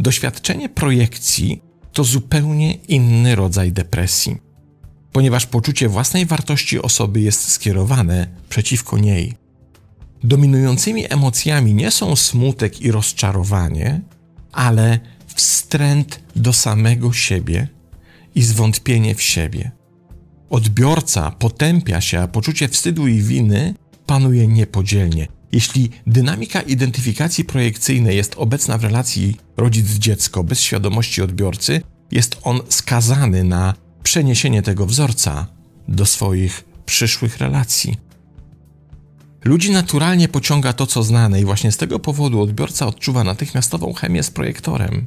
Doświadczenie 0.00 0.68
projekcji 0.68 1.62
to 1.92 2.04
zupełnie 2.04 2.74
inny 2.74 3.34
rodzaj 3.34 3.72
depresji, 3.72 4.36
ponieważ 5.18 5.46
poczucie 5.46 5.88
własnej 5.88 6.26
wartości 6.26 6.82
osoby 6.82 7.20
jest 7.20 7.48
skierowane 7.48 8.26
przeciwko 8.48 8.98
niej. 8.98 9.34
Dominującymi 10.24 11.12
emocjami 11.12 11.74
nie 11.74 11.90
są 11.90 12.16
smutek 12.16 12.80
i 12.80 12.90
rozczarowanie, 12.90 14.00
ale 14.52 15.00
wstręt 15.26 16.20
do 16.36 16.52
samego 16.52 17.12
siebie 17.12 17.68
i 18.34 18.42
zwątpienie 18.42 19.14
w 19.14 19.22
siebie. 19.22 19.70
Odbiorca 20.50 21.30
potępia 21.30 22.00
się, 22.00 22.20
a 22.20 22.28
poczucie 22.28 22.68
wstydu 22.68 23.08
i 23.08 23.22
winy 23.22 23.74
panuje 24.06 24.46
niepodzielnie. 24.46 25.26
Jeśli 25.52 25.90
dynamika 26.06 26.60
identyfikacji 26.60 27.44
projekcyjnej 27.44 28.16
jest 28.16 28.34
obecna 28.36 28.78
w 28.78 28.84
relacji 28.84 29.36
rodzic-dziecko 29.56 30.44
bez 30.44 30.60
świadomości 30.60 31.22
odbiorcy, 31.22 31.80
jest 32.10 32.36
on 32.42 32.60
skazany 32.68 33.44
na 33.44 33.87
przeniesienie 34.02 34.62
tego 34.62 34.86
wzorca 34.86 35.46
do 35.88 36.06
swoich 36.06 36.64
przyszłych 36.86 37.38
relacji. 37.38 37.96
Ludzi 39.44 39.70
naturalnie 39.70 40.28
pociąga 40.28 40.72
to, 40.72 40.86
co 40.86 41.02
znane, 41.02 41.40
i 41.40 41.44
właśnie 41.44 41.72
z 41.72 41.76
tego 41.76 41.98
powodu 41.98 42.40
odbiorca 42.40 42.86
odczuwa 42.86 43.24
natychmiastową 43.24 43.92
chemię 43.92 44.22
z 44.22 44.30
projektorem. 44.30 45.06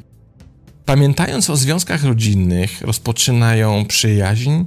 Pamiętając 0.85 1.49
o 1.49 1.57
związkach 1.57 2.03
rodzinnych, 2.03 2.81
rozpoczynają 2.81 3.85
przyjaźń 3.85 4.63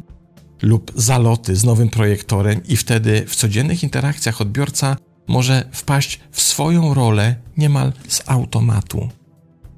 lub 0.62 0.92
zaloty 0.94 1.56
z 1.56 1.64
nowym 1.64 1.88
projektorem, 1.88 2.60
i 2.66 2.76
wtedy 2.76 3.24
w 3.28 3.36
codziennych 3.36 3.82
interakcjach 3.82 4.40
odbiorca 4.40 4.96
może 5.26 5.68
wpaść 5.72 6.20
w 6.30 6.40
swoją 6.42 6.94
rolę 6.94 7.36
niemal 7.56 7.92
z 8.08 8.22
automatu. 8.26 9.08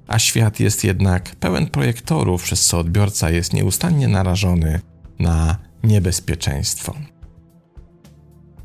A 0.06 0.18
świat 0.18 0.60
jest 0.60 0.84
jednak 0.84 1.36
pełen 1.36 1.66
projektorów, 1.66 2.42
przez 2.42 2.66
co 2.66 2.78
odbiorca 2.78 3.30
jest 3.30 3.52
nieustannie 3.52 4.08
narażony 4.08 4.80
na 5.18 5.56
niebezpieczeństwo. 5.82 6.94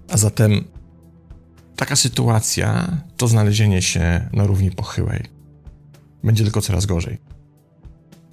A 0.10 0.18
zatem 0.18 0.64
taka 1.76 1.96
sytuacja 1.96 2.98
to 3.18 3.28
znalezienie 3.28 3.82
się 3.82 4.30
na 4.34 4.46
równi 4.46 4.72
pochyłej. 4.72 5.24
Będzie 6.24 6.44
tylko 6.44 6.62
coraz 6.62 6.86
gorzej. 6.86 7.18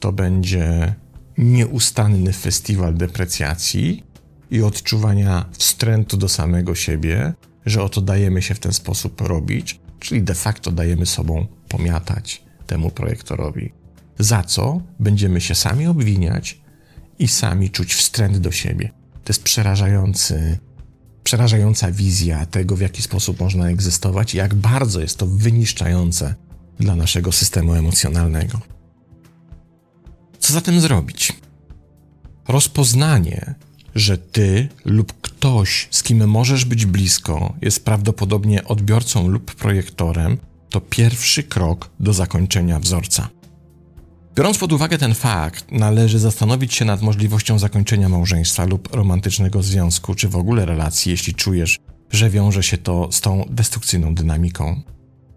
To 0.01 0.13
będzie 0.13 0.95
nieustanny 1.39 2.33
festiwal 2.33 2.95
deprecjacji 2.95 4.05
i 4.51 4.63
odczuwania 4.63 5.45
wstrętu 5.53 6.17
do 6.17 6.29
samego 6.29 6.75
siebie, 6.75 7.35
że 7.67 7.83
oto 7.83 8.01
dajemy 8.01 8.43
się 8.43 8.55
w 8.55 8.59
ten 8.59 8.73
sposób 8.73 9.21
robić, 9.21 9.81
czyli 10.01 10.23
de 10.23 10.35
facto 10.35 10.73
dajemy 10.73 11.07
sobą 11.07 11.47
pomiatać 11.69 12.48
temu 12.69 12.91
projektorowi. 12.91 13.73
Za 14.19 14.43
co 14.43 14.81
będziemy 15.01 15.41
się 15.41 15.55
sami 15.55 15.87
obwiniać 15.87 16.61
i 17.19 17.29
sami 17.29 17.71
czuć 17.71 17.95
wstręt 17.95 18.39
do 18.39 18.51
siebie. 18.51 18.91
To 19.25 19.33
jest 19.33 19.43
przerażający, 19.43 20.59
przerażająca 21.25 21.93
wizja 21.93 22.47
tego, 22.47 22.77
w 22.77 22.81
jaki 22.81 23.03
sposób 23.03 23.41
można 23.41 23.69
egzystować 23.69 24.35
i 24.35 24.39
jak 24.39 24.55
bardzo 24.55 25.01
jest 25.01 25.19
to 25.19 25.27
wyniszczające 25.27 26.35
dla 26.81 26.97
naszego 26.97 27.33
systemu 27.33 27.75
emocjonalnego. 27.75 28.61
Co 30.39 30.53
zatem 30.53 30.81
zrobić? 30.81 31.33
Rozpoznanie, 32.49 33.55
że 33.95 34.19
ty 34.19 34.69
lub 34.85 35.13
ktoś, 35.21 35.89
z 35.91 36.03
kim 36.03 36.29
możesz 36.29 36.65
być 36.65 36.87
blisko, 36.87 37.55
jest 37.63 37.85
prawdopodobnie 37.85 38.65
odbiorcą 38.65 39.29
lub 39.29 39.55
projektorem, 39.55 40.39
to 40.79 40.83
pierwszy 40.91 41.43
krok 41.43 41.91
do 42.01 42.13
zakończenia 42.13 42.79
wzorca. 42.81 43.29
Biorąc 44.35 44.59
pod 44.59 44.73
uwagę 44.73 44.99
ten 44.99 45.15
fakt, 45.15 45.73
należy 45.73 46.19
zastanowić 46.19 46.75
się 46.75 46.85
nad 46.85 47.03
możliwością 47.03 47.59
zakończenia 47.59 48.09
małżeństwa 48.09 48.65
lub 48.65 48.95
romantycznego 48.95 49.63
związku, 49.63 50.15
czy 50.15 50.29
w 50.29 50.37
ogóle 50.37 50.67
relacji, 50.67 51.11
jeśli 51.11 51.35
czujesz, 51.35 51.79
że 52.11 52.31
wiąże 52.31 52.63
się 52.63 52.79
to 52.79 53.09
z 53.13 53.21
tą 53.21 53.45
destrukcyjną 53.51 54.15
dynamiką. 54.15 54.83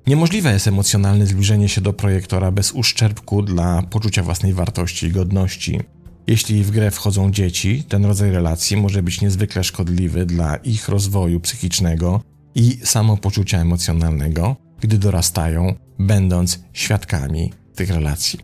Niemożliwe 0.08 0.54
jest 0.54 0.68
emocjonalne 0.68 1.28
zbliżenie 1.28 1.70
się 1.70 1.82
do 1.82 1.94
projektora 1.94 2.52
bez 2.52 2.72
uszczerbku 2.72 3.42
dla 3.42 3.82
poczucia 3.82 4.24
własnej 4.24 4.54
wartości 4.54 5.06
i 5.06 5.12
godności. 5.12 5.80
Jeśli 6.28 6.64
w 6.64 6.72
grę 6.72 6.92
wchodzą 6.92 7.32
dzieci, 7.32 7.84
ten 7.84 8.06
rodzaj 8.06 8.32
relacji 8.32 8.78
może 8.78 9.04
być 9.04 9.22
niezwykle 9.22 9.64
szkodliwy 9.64 10.26
dla 10.26 10.56
ich 10.56 10.90
rozwoju 10.90 11.40
psychicznego 11.40 12.22
i 12.56 12.80
samopoczucia 12.84 13.58
emocjonalnego, 13.58 14.56
gdy 14.82 14.98
dorastają, 14.98 15.76
będąc 16.00 16.60
świadkami 16.74 17.54
tych 17.76 17.90
relacji. 17.90 18.40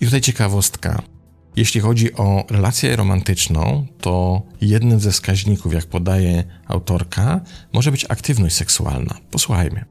I 0.00 0.04
tutaj 0.04 0.20
ciekawostka. 0.20 1.02
Jeśli 1.56 1.80
chodzi 1.80 2.14
o 2.14 2.44
relację 2.50 2.96
romantyczną, 2.96 3.86
to 4.00 4.42
jednym 4.60 5.00
ze 5.00 5.10
wskaźników, 5.10 5.74
jak 5.74 5.86
podaje 5.86 6.44
autorka, 6.66 7.40
może 7.72 7.90
być 7.90 8.06
aktywność 8.08 8.56
seksualna. 8.56 9.14
Posłuchajmy. 9.30 9.84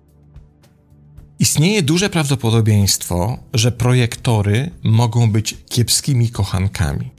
Istnieje 1.39 1.83
duże 1.83 2.09
prawdopodobieństwo, 2.09 3.37
że 3.53 3.71
projektory 3.71 4.71
mogą 4.83 5.31
być 5.31 5.57
kiepskimi 5.69 6.29
kochankami. 6.29 7.11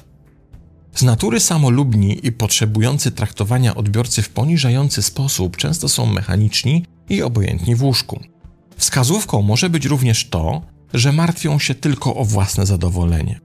Z 0.94 1.02
natury 1.02 1.40
samolubni 1.40 2.26
i 2.26 2.32
potrzebujący 2.32 3.10
traktowania 3.10 3.74
odbiorcy 3.74 4.22
w 4.22 4.28
poniżający 4.28 5.02
sposób 5.02 5.56
często 5.56 5.88
są 5.88 6.06
mechaniczni 6.06 6.86
i 7.08 7.22
obojętni 7.22 7.74
w 7.74 7.82
łóżku. 7.82 8.20
Wskazówką 8.76 9.42
może 9.42 9.70
być 9.70 9.86
również 9.86 10.28
to, 10.28 10.62
że 10.94 11.12
martwią 11.12 11.58
się 11.58 11.74
tylko 11.74 12.14
o 12.14 12.24
własne 12.24 12.66
zadowolenie. 12.66 13.40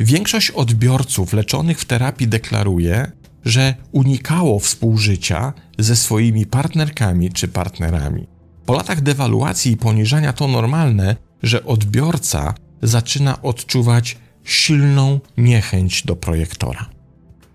Większość 0.00 0.50
odbiorców 0.50 1.32
leczonych 1.32 1.80
w 1.80 1.84
terapii 1.84 2.28
deklaruje, 2.28 3.12
że 3.44 3.74
unikało 3.92 4.58
współżycia 4.58 5.52
ze 5.78 5.96
swoimi 5.96 6.46
partnerkami 6.46 7.32
czy 7.32 7.48
partnerami. 7.48 8.26
Po 8.66 8.74
latach 8.74 9.00
dewaluacji 9.00 9.72
i 9.72 9.76
poniżania 9.76 10.32
to 10.32 10.48
normalne, 10.48 11.16
że 11.42 11.64
odbiorca 11.64 12.54
zaczyna 12.82 13.42
odczuwać 13.42 14.16
silną 14.44 15.20
niechęć 15.36 16.02
do 16.02 16.16
projektora. 16.16 16.86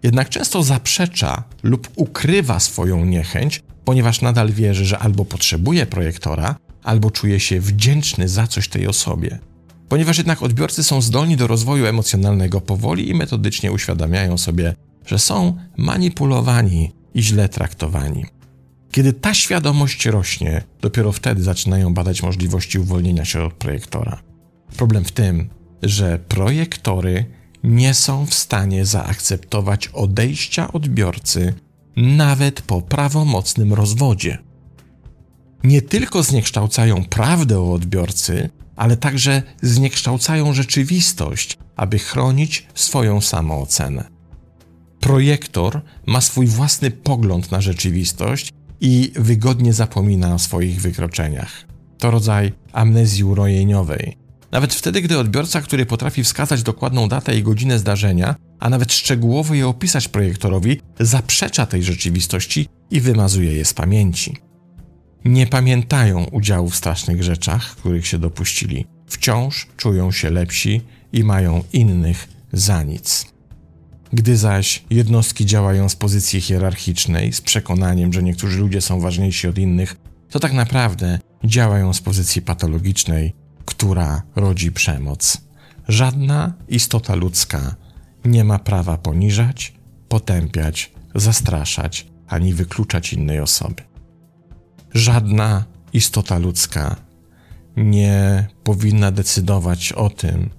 Jednak 0.04 0.30
często 0.30 0.64
zaprzecza 0.64 1.44
lub 1.64 1.90
ukrywa 1.96 2.60
swoją 2.60 3.06
niechęć, 3.06 3.64
ponieważ 3.86 4.22
nadal 4.22 4.52
wierzy, 4.52 4.86
że 4.86 5.00
albo 5.00 5.26
potrzebuje 5.26 5.86
projektora, 5.86 6.56
albo 6.84 7.12
czuje 7.12 7.40
się 7.40 7.60
wdzięczny 7.60 8.30
za 8.30 8.48
coś 8.48 8.68
tej 8.68 8.88
osobie. 8.88 9.40
Ponieważ 9.90 10.18
jednak 10.18 10.44
odbiorcy 10.44 10.84
są 10.84 11.02
zdolni 11.02 11.38
do 11.38 11.48
rozwoju 11.48 11.86
emocjonalnego, 11.86 12.62
powoli 12.62 13.10
i 13.10 13.16
metodycznie 13.16 13.72
uświadamiają 13.72 14.38
sobie, 14.38 14.76
że 15.06 15.20
są 15.20 15.58
manipulowani 15.78 16.92
i 17.14 17.24
źle 17.24 17.50
traktowani. 17.50 18.26
Kiedy 18.92 19.14
ta 19.14 19.34
świadomość 19.34 20.06
rośnie, 20.06 20.64
dopiero 20.82 21.12
wtedy 21.12 21.44
zaczynają 21.44 21.94
badać 21.94 22.24
możliwości 22.24 22.80
uwolnienia 22.80 23.26
się 23.26 23.44
od 23.44 23.54
projektora. 23.54 24.22
Problem 24.78 25.06
w 25.06 25.12
tym, 25.12 25.50
że 25.84 26.20
projektory 26.28 27.26
nie 27.64 27.94
są 27.94 28.26
w 28.26 28.34
stanie 28.34 28.86
zaakceptować 28.86 29.88
odejścia 29.88 30.74
odbiorcy 30.74 31.54
nawet 31.96 32.62
po 32.62 32.82
prawomocnym 32.82 33.74
rozwodzie. 33.74 34.38
Nie 35.64 35.82
tylko 35.82 36.24
zniekształcają 36.24 37.06
prawdę 37.06 37.60
o 37.60 37.74
odbiorcy, 37.74 38.50
ale 38.76 38.98
także 38.98 39.44
zniekształcają 39.62 40.54
rzeczywistość, 40.54 41.58
aby 41.76 42.00
chronić 42.00 42.68
swoją 42.76 43.22
samoocenę. 43.22 44.10
Projektor 45.00 45.82
ma 46.06 46.22
swój 46.22 46.48
własny 46.48 46.92
pogląd 46.92 47.52
na 47.52 47.62
rzeczywistość 47.62 48.54
i 48.82 49.12
wygodnie 49.16 49.74
zapomina 49.74 50.34
o 50.34 50.40
swoich 50.40 50.82
wykroczeniach. 50.82 51.66
To 51.98 52.12
rodzaj 52.12 52.54
amnezji 52.74 53.24
urojeniowej. 53.24 54.18
Nawet 54.52 54.74
wtedy, 54.74 55.02
gdy 55.02 55.20
odbiorca, 55.20 55.62
który 55.62 55.86
potrafi 55.86 56.24
wskazać 56.24 56.64
dokładną 56.64 57.08
datę 57.08 57.38
i 57.38 57.44
godzinę 57.44 57.80
zdarzenia, 57.80 58.36
a 58.60 58.70
nawet 58.70 58.94
szczegółowo 58.94 59.54
je 59.54 59.68
opisać 59.68 60.08
projektorowi, 60.08 60.82
zaprzecza 61.00 61.66
tej 61.66 61.84
rzeczywistości 61.84 62.68
i 62.92 63.02
wymazuje 63.02 63.54
je 63.54 63.66
z 63.66 63.74
pamięci. 63.74 64.49
Nie 65.26 65.48
pamiętają 65.48 66.24
udziału 66.24 66.70
w 66.70 66.76
strasznych 66.76 67.24
rzeczach, 67.24 67.76
których 67.76 68.08
się 68.08 68.18
dopuścili. 68.18 68.86
Wciąż 69.08 69.68
czują 69.78 70.12
się 70.12 70.30
lepsi 70.30 70.82
i 71.14 71.24
mają 71.24 71.64
innych 71.74 72.28
za 72.54 72.84
nic. 72.84 73.26
Gdy 74.14 74.38
zaś 74.38 74.84
jednostki 74.90 75.46
działają 75.46 75.90
z 75.90 75.96
pozycji 75.96 76.42
hierarchicznej, 76.42 77.34
z 77.34 77.42
przekonaniem, 77.42 78.14
że 78.14 78.24
niektórzy 78.24 78.60
ludzie 78.60 78.82
są 78.82 79.00
ważniejsi 79.00 79.48
od 79.48 79.58
innych, 79.58 79.96
to 80.30 80.40
tak 80.40 80.54
naprawdę 80.54 81.20
działają 81.44 81.94
z 81.94 82.02
pozycji 82.02 82.42
patologicznej, 82.42 83.34
która 83.66 84.22
rodzi 84.36 84.72
przemoc. 84.72 85.42
Żadna 85.88 86.54
istota 86.68 87.16
ludzka 87.16 87.76
nie 88.26 88.44
ma 88.44 88.60
prawa 88.60 88.98
poniżać, 88.98 89.74
potępiać, 90.08 90.92
zastraszać 91.16 92.08
ani 92.28 92.54
wykluczać 92.54 93.14
innej 93.14 93.40
osoby. 93.40 93.89
Żadna 94.94 95.66
istota 95.94 96.38
ludzka 96.38 96.96
nie 97.78 98.48
powinna 98.64 99.12
decydować 99.12 99.94
o 99.94 100.10
tym, 100.10 100.50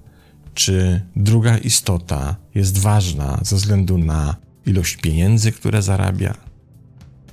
czy 0.55 1.01
druga 1.17 1.59
istota 1.59 2.37
jest 2.55 2.79
ważna 2.79 3.39
ze 3.43 3.57
względu 3.57 3.99
na 3.99 4.37
ilość 4.67 4.97
pieniędzy, 4.97 5.53
które 5.53 5.83
zarabia, 5.83 6.35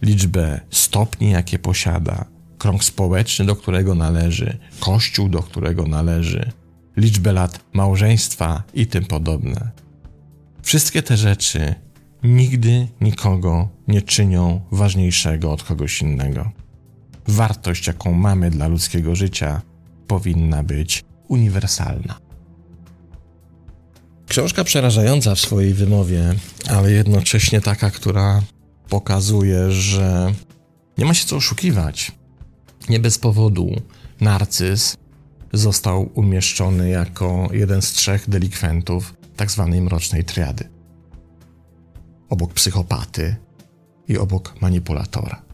liczbę 0.01 0.59
stopni, 0.69 1.31
jakie 1.31 1.59
posiada, 1.59 2.25
krąg 2.57 2.83
społeczny, 2.83 3.45
do 3.45 3.55
którego 3.55 3.95
należy, 3.95 4.57
kościół, 4.79 5.29
do 5.29 5.43
którego 5.43 5.87
należy, 5.87 6.51
liczbę 6.97 7.33
lat 7.33 7.59
małżeństwa 7.73 8.63
i 8.73 8.87
tym 8.87 9.05
podobne. 9.05 9.71
Wszystkie 10.61 11.03
te 11.03 11.17
rzeczy 11.17 11.75
nigdy 12.23 12.87
nikogo 13.01 13.69
nie 13.87 14.01
czynią 14.01 14.61
ważniejszego 14.71 15.51
od 15.51 15.63
kogoś 15.63 16.01
innego. 16.01 16.51
Wartość, 17.27 17.87
jaką 17.87 18.13
mamy 18.13 18.49
dla 18.49 18.67
ludzkiego 18.67 19.15
życia, 19.15 19.61
powinna 20.07 20.63
być 20.63 21.03
uniwersalna. 21.27 22.19
Książka 24.27 24.63
przerażająca 24.63 25.35
w 25.35 25.39
swojej 25.39 25.73
wymowie, 25.73 26.35
ale 26.69 26.91
jednocześnie 26.91 27.61
taka, 27.61 27.91
która 27.91 28.41
pokazuje, 28.89 29.71
że 29.71 30.33
nie 30.97 31.05
ma 31.05 31.13
się 31.13 31.25
co 31.25 31.35
oszukiwać. 31.35 32.11
Nie 32.89 32.99
bez 32.99 33.17
powodu 33.17 33.81
narcyz 34.21 34.97
został 35.53 36.09
umieszczony 36.13 36.89
jako 36.89 37.49
jeden 37.51 37.81
z 37.81 37.91
trzech 37.91 38.29
delikwentów 38.29 39.13
tzw. 39.37 39.69
Tak 39.71 39.83
mrocznej 39.83 40.23
triady. 40.23 40.69
Obok 42.29 42.53
psychopaty 42.53 43.35
i 44.07 44.17
obok 44.17 44.61
manipulatora. 44.61 45.46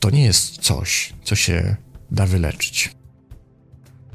To 0.00 0.10
nie 0.10 0.24
jest 0.24 0.58
coś, 0.58 1.12
co 1.24 1.36
się 1.36 1.76
da 2.10 2.26
wyleczyć. 2.26 2.94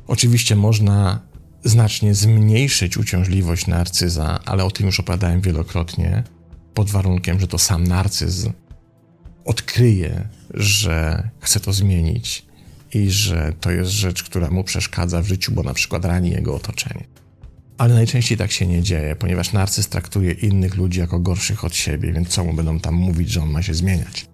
Oczywiście 0.08 0.56
można 0.56 1.22
znacznie 1.64 2.16
zmniejszyć 2.16 2.98
uciążliwość 2.98 3.68
narcyza, 3.68 4.40
ale 4.46 4.64
o 4.66 4.72
tym 4.72 4.86
już 4.86 5.00
opowiadałem 5.00 5.42
wielokrotnie, 5.42 6.24
pod 6.74 6.90
warunkiem, 6.90 7.40
że 7.40 7.48
to 7.48 7.58
sam 7.58 7.84
narcyz 7.84 8.48
odkryje, 9.46 10.28
że 10.54 11.30
chce 11.40 11.60
to 11.60 11.74
zmienić 11.74 12.46
i 12.94 13.10
że 13.12 13.54
to 13.60 13.72
jest 13.72 13.92
rzecz, 13.92 14.24
która 14.24 14.50
mu 14.50 14.64
przeszkadza 14.64 15.22
w 15.22 15.28
życiu, 15.28 15.52
bo 15.52 15.64
na 15.64 15.74
przykład 15.74 16.06
rani 16.06 16.30
jego 16.30 16.56
otoczenie. 16.56 17.04
Ale 17.78 17.94
najczęściej 17.94 18.38
tak 18.38 18.52
się 18.52 18.68
nie 18.68 18.84
dzieje, 18.84 19.16
ponieważ 19.16 19.54
narcyz 19.54 19.88
traktuje 19.88 20.32
innych 20.32 20.76
ludzi 20.76 21.00
jako 21.00 21.20
gorszych 21.20 21.66
od 21.66 21.76
siebie, 21.76 22.14
więc 22.14 22.30
co 22.30 22.44
mu 22.44 22.54
będą 22.54 22.80
tam 22.80 22.94
mówić, 22.94 23.30
że 23.30 23.42
on 23.42 23.50
ma 23.50 23.62
się 23.62 23.74
zmieniać? 23.74 24.26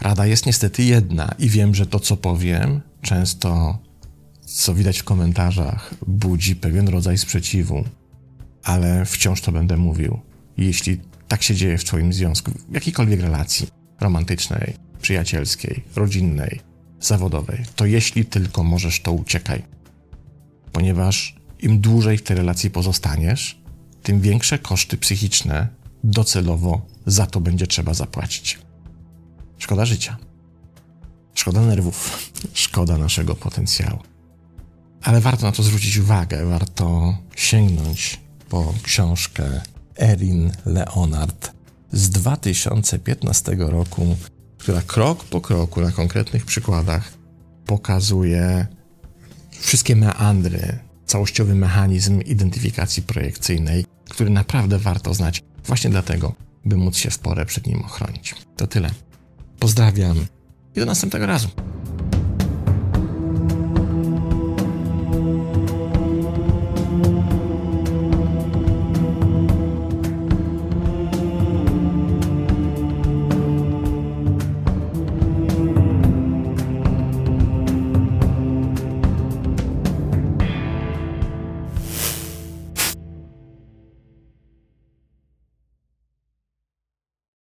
Rada 0.00 0.26
jest 0.26 0.46
niestety 0.46 0.82
jedna 0.82 1.34
i 1.38 1.48
wiem, 1.48 1.74
że 1.74 1.86
to, 1.86 2.00
co 2.00 2.16
powiem, 2.16 2.80
często, 3.02 3.78
co 4.46 4.74
widać 4.74 4.98
w 4.98 5.04
komentarzach, 5.04 5.94
budzi 6.06 6.56
pewien 6.56 6.88
rodzaj 6.88 7.18
sprzeciwu, 7.18 7.84
ale 8.64 9.04
wciąż 9.04 9.40
to 9.40 9.52
będę 9.52 9.76
mówił. 9.76 10.20
Jeśli 10.56 11.00
tak 11.28 11.42
się 11.42 11.54
dzieje 11.54 11.78
w 11.78 11.84
Twoim 11.84 12.12
związku, 12.12 12.50
w 12.68 12.74
jakiejkolwiek 12.74 13.20
relacji 13.20 13.66
romantycznej, 14.00 14.74
przyjacielskiej, 15.02 15.82
rodzinnej, 15.96 16.60
zawodowej, 17.00 17.64
to 17.76 17.86
jeśli 17.86 18.24
tylko 18.24 18.64
możesz, 18.64 19.00
to 19.02 19.12
uciekaj. 19.12 19.62
Ponieważ 20.72 21.36
im 21.60 21.80
dłużej 21.80 22.18
w 22.18 22.22
tej 22.22 22.36
relacji 22.36 22.70
pozostaniesz, 22.70 23.62
tym 24.02 24.20
większe 24.20 24.58
koszty 24.58 24.96
psychiczne 24.96 25.68
docelowo 26.04 26.86
za 27.06 27.26
to 27.26 27.40
będzie 27.40 27.66
trzeba 27.66 27.94
zapłacić. 27.94 28.58
Szkoda 29.58 29.84
życia. 29.84 30.16
Szkoda 31.34 31.60
nerwów, 31.60 32.30
szkoda 32.52 32.98
naszego 32.98 33.34
potencjału. 33.34 33.98
Ale 35.02 35.20
warto 35.20 35.46
na 35.46 35.52
to 35.52 35.62
zwrócić 35.62 35.96
uwagę, 35.96 36.46
warto 36.46 37.18
sięgnąć 37.36 38.20
po 38.48 38.74
książkę 38.82 39.60
Erin 40.00 40.52
Leonard 40.66 41.52
z 41.92 42.10
2015 42.10 43.56
roku, 43.58 44.16
która 44.58 44.82
krok 44.82 45.24
po 45.24 45.40
kroku 45.40 45.80
na 45.80 45.92
konkretnych 45.92 46.44
przykładach 46.44 47.12
pokazuje 47.66 48.66
wszystkie 49.50 49.96
meandry, 49.96 50.78
całościowy 51.06 51.54
mechanizm 51.54 52.20
identyfikacji 52.20 53.02
projekcyjnej, 53.02 53.84
który 54.10 54.30
naprawdę 54.30 54.78
warto 54.78 55.14
znać 55.14 55.42
właśnie 55.64 55.90
dlatego, 55.90 56.34
by 56.64 56.76
móc 56.76 56.96
się 56.96 57.10
w 57.10 57.18
porę 57.18 57.46
przed 57.46 57.66
nim 57.66 57.84
ochronić. 57.84 58.34
To 58.56 58.66
tyle. 58.66 58.90
Pozdrawiam 59.58 60.26
i 60.76 60.80
do 60.80 60.86
następnego 60.86 61.26
razu. 61.26 61.48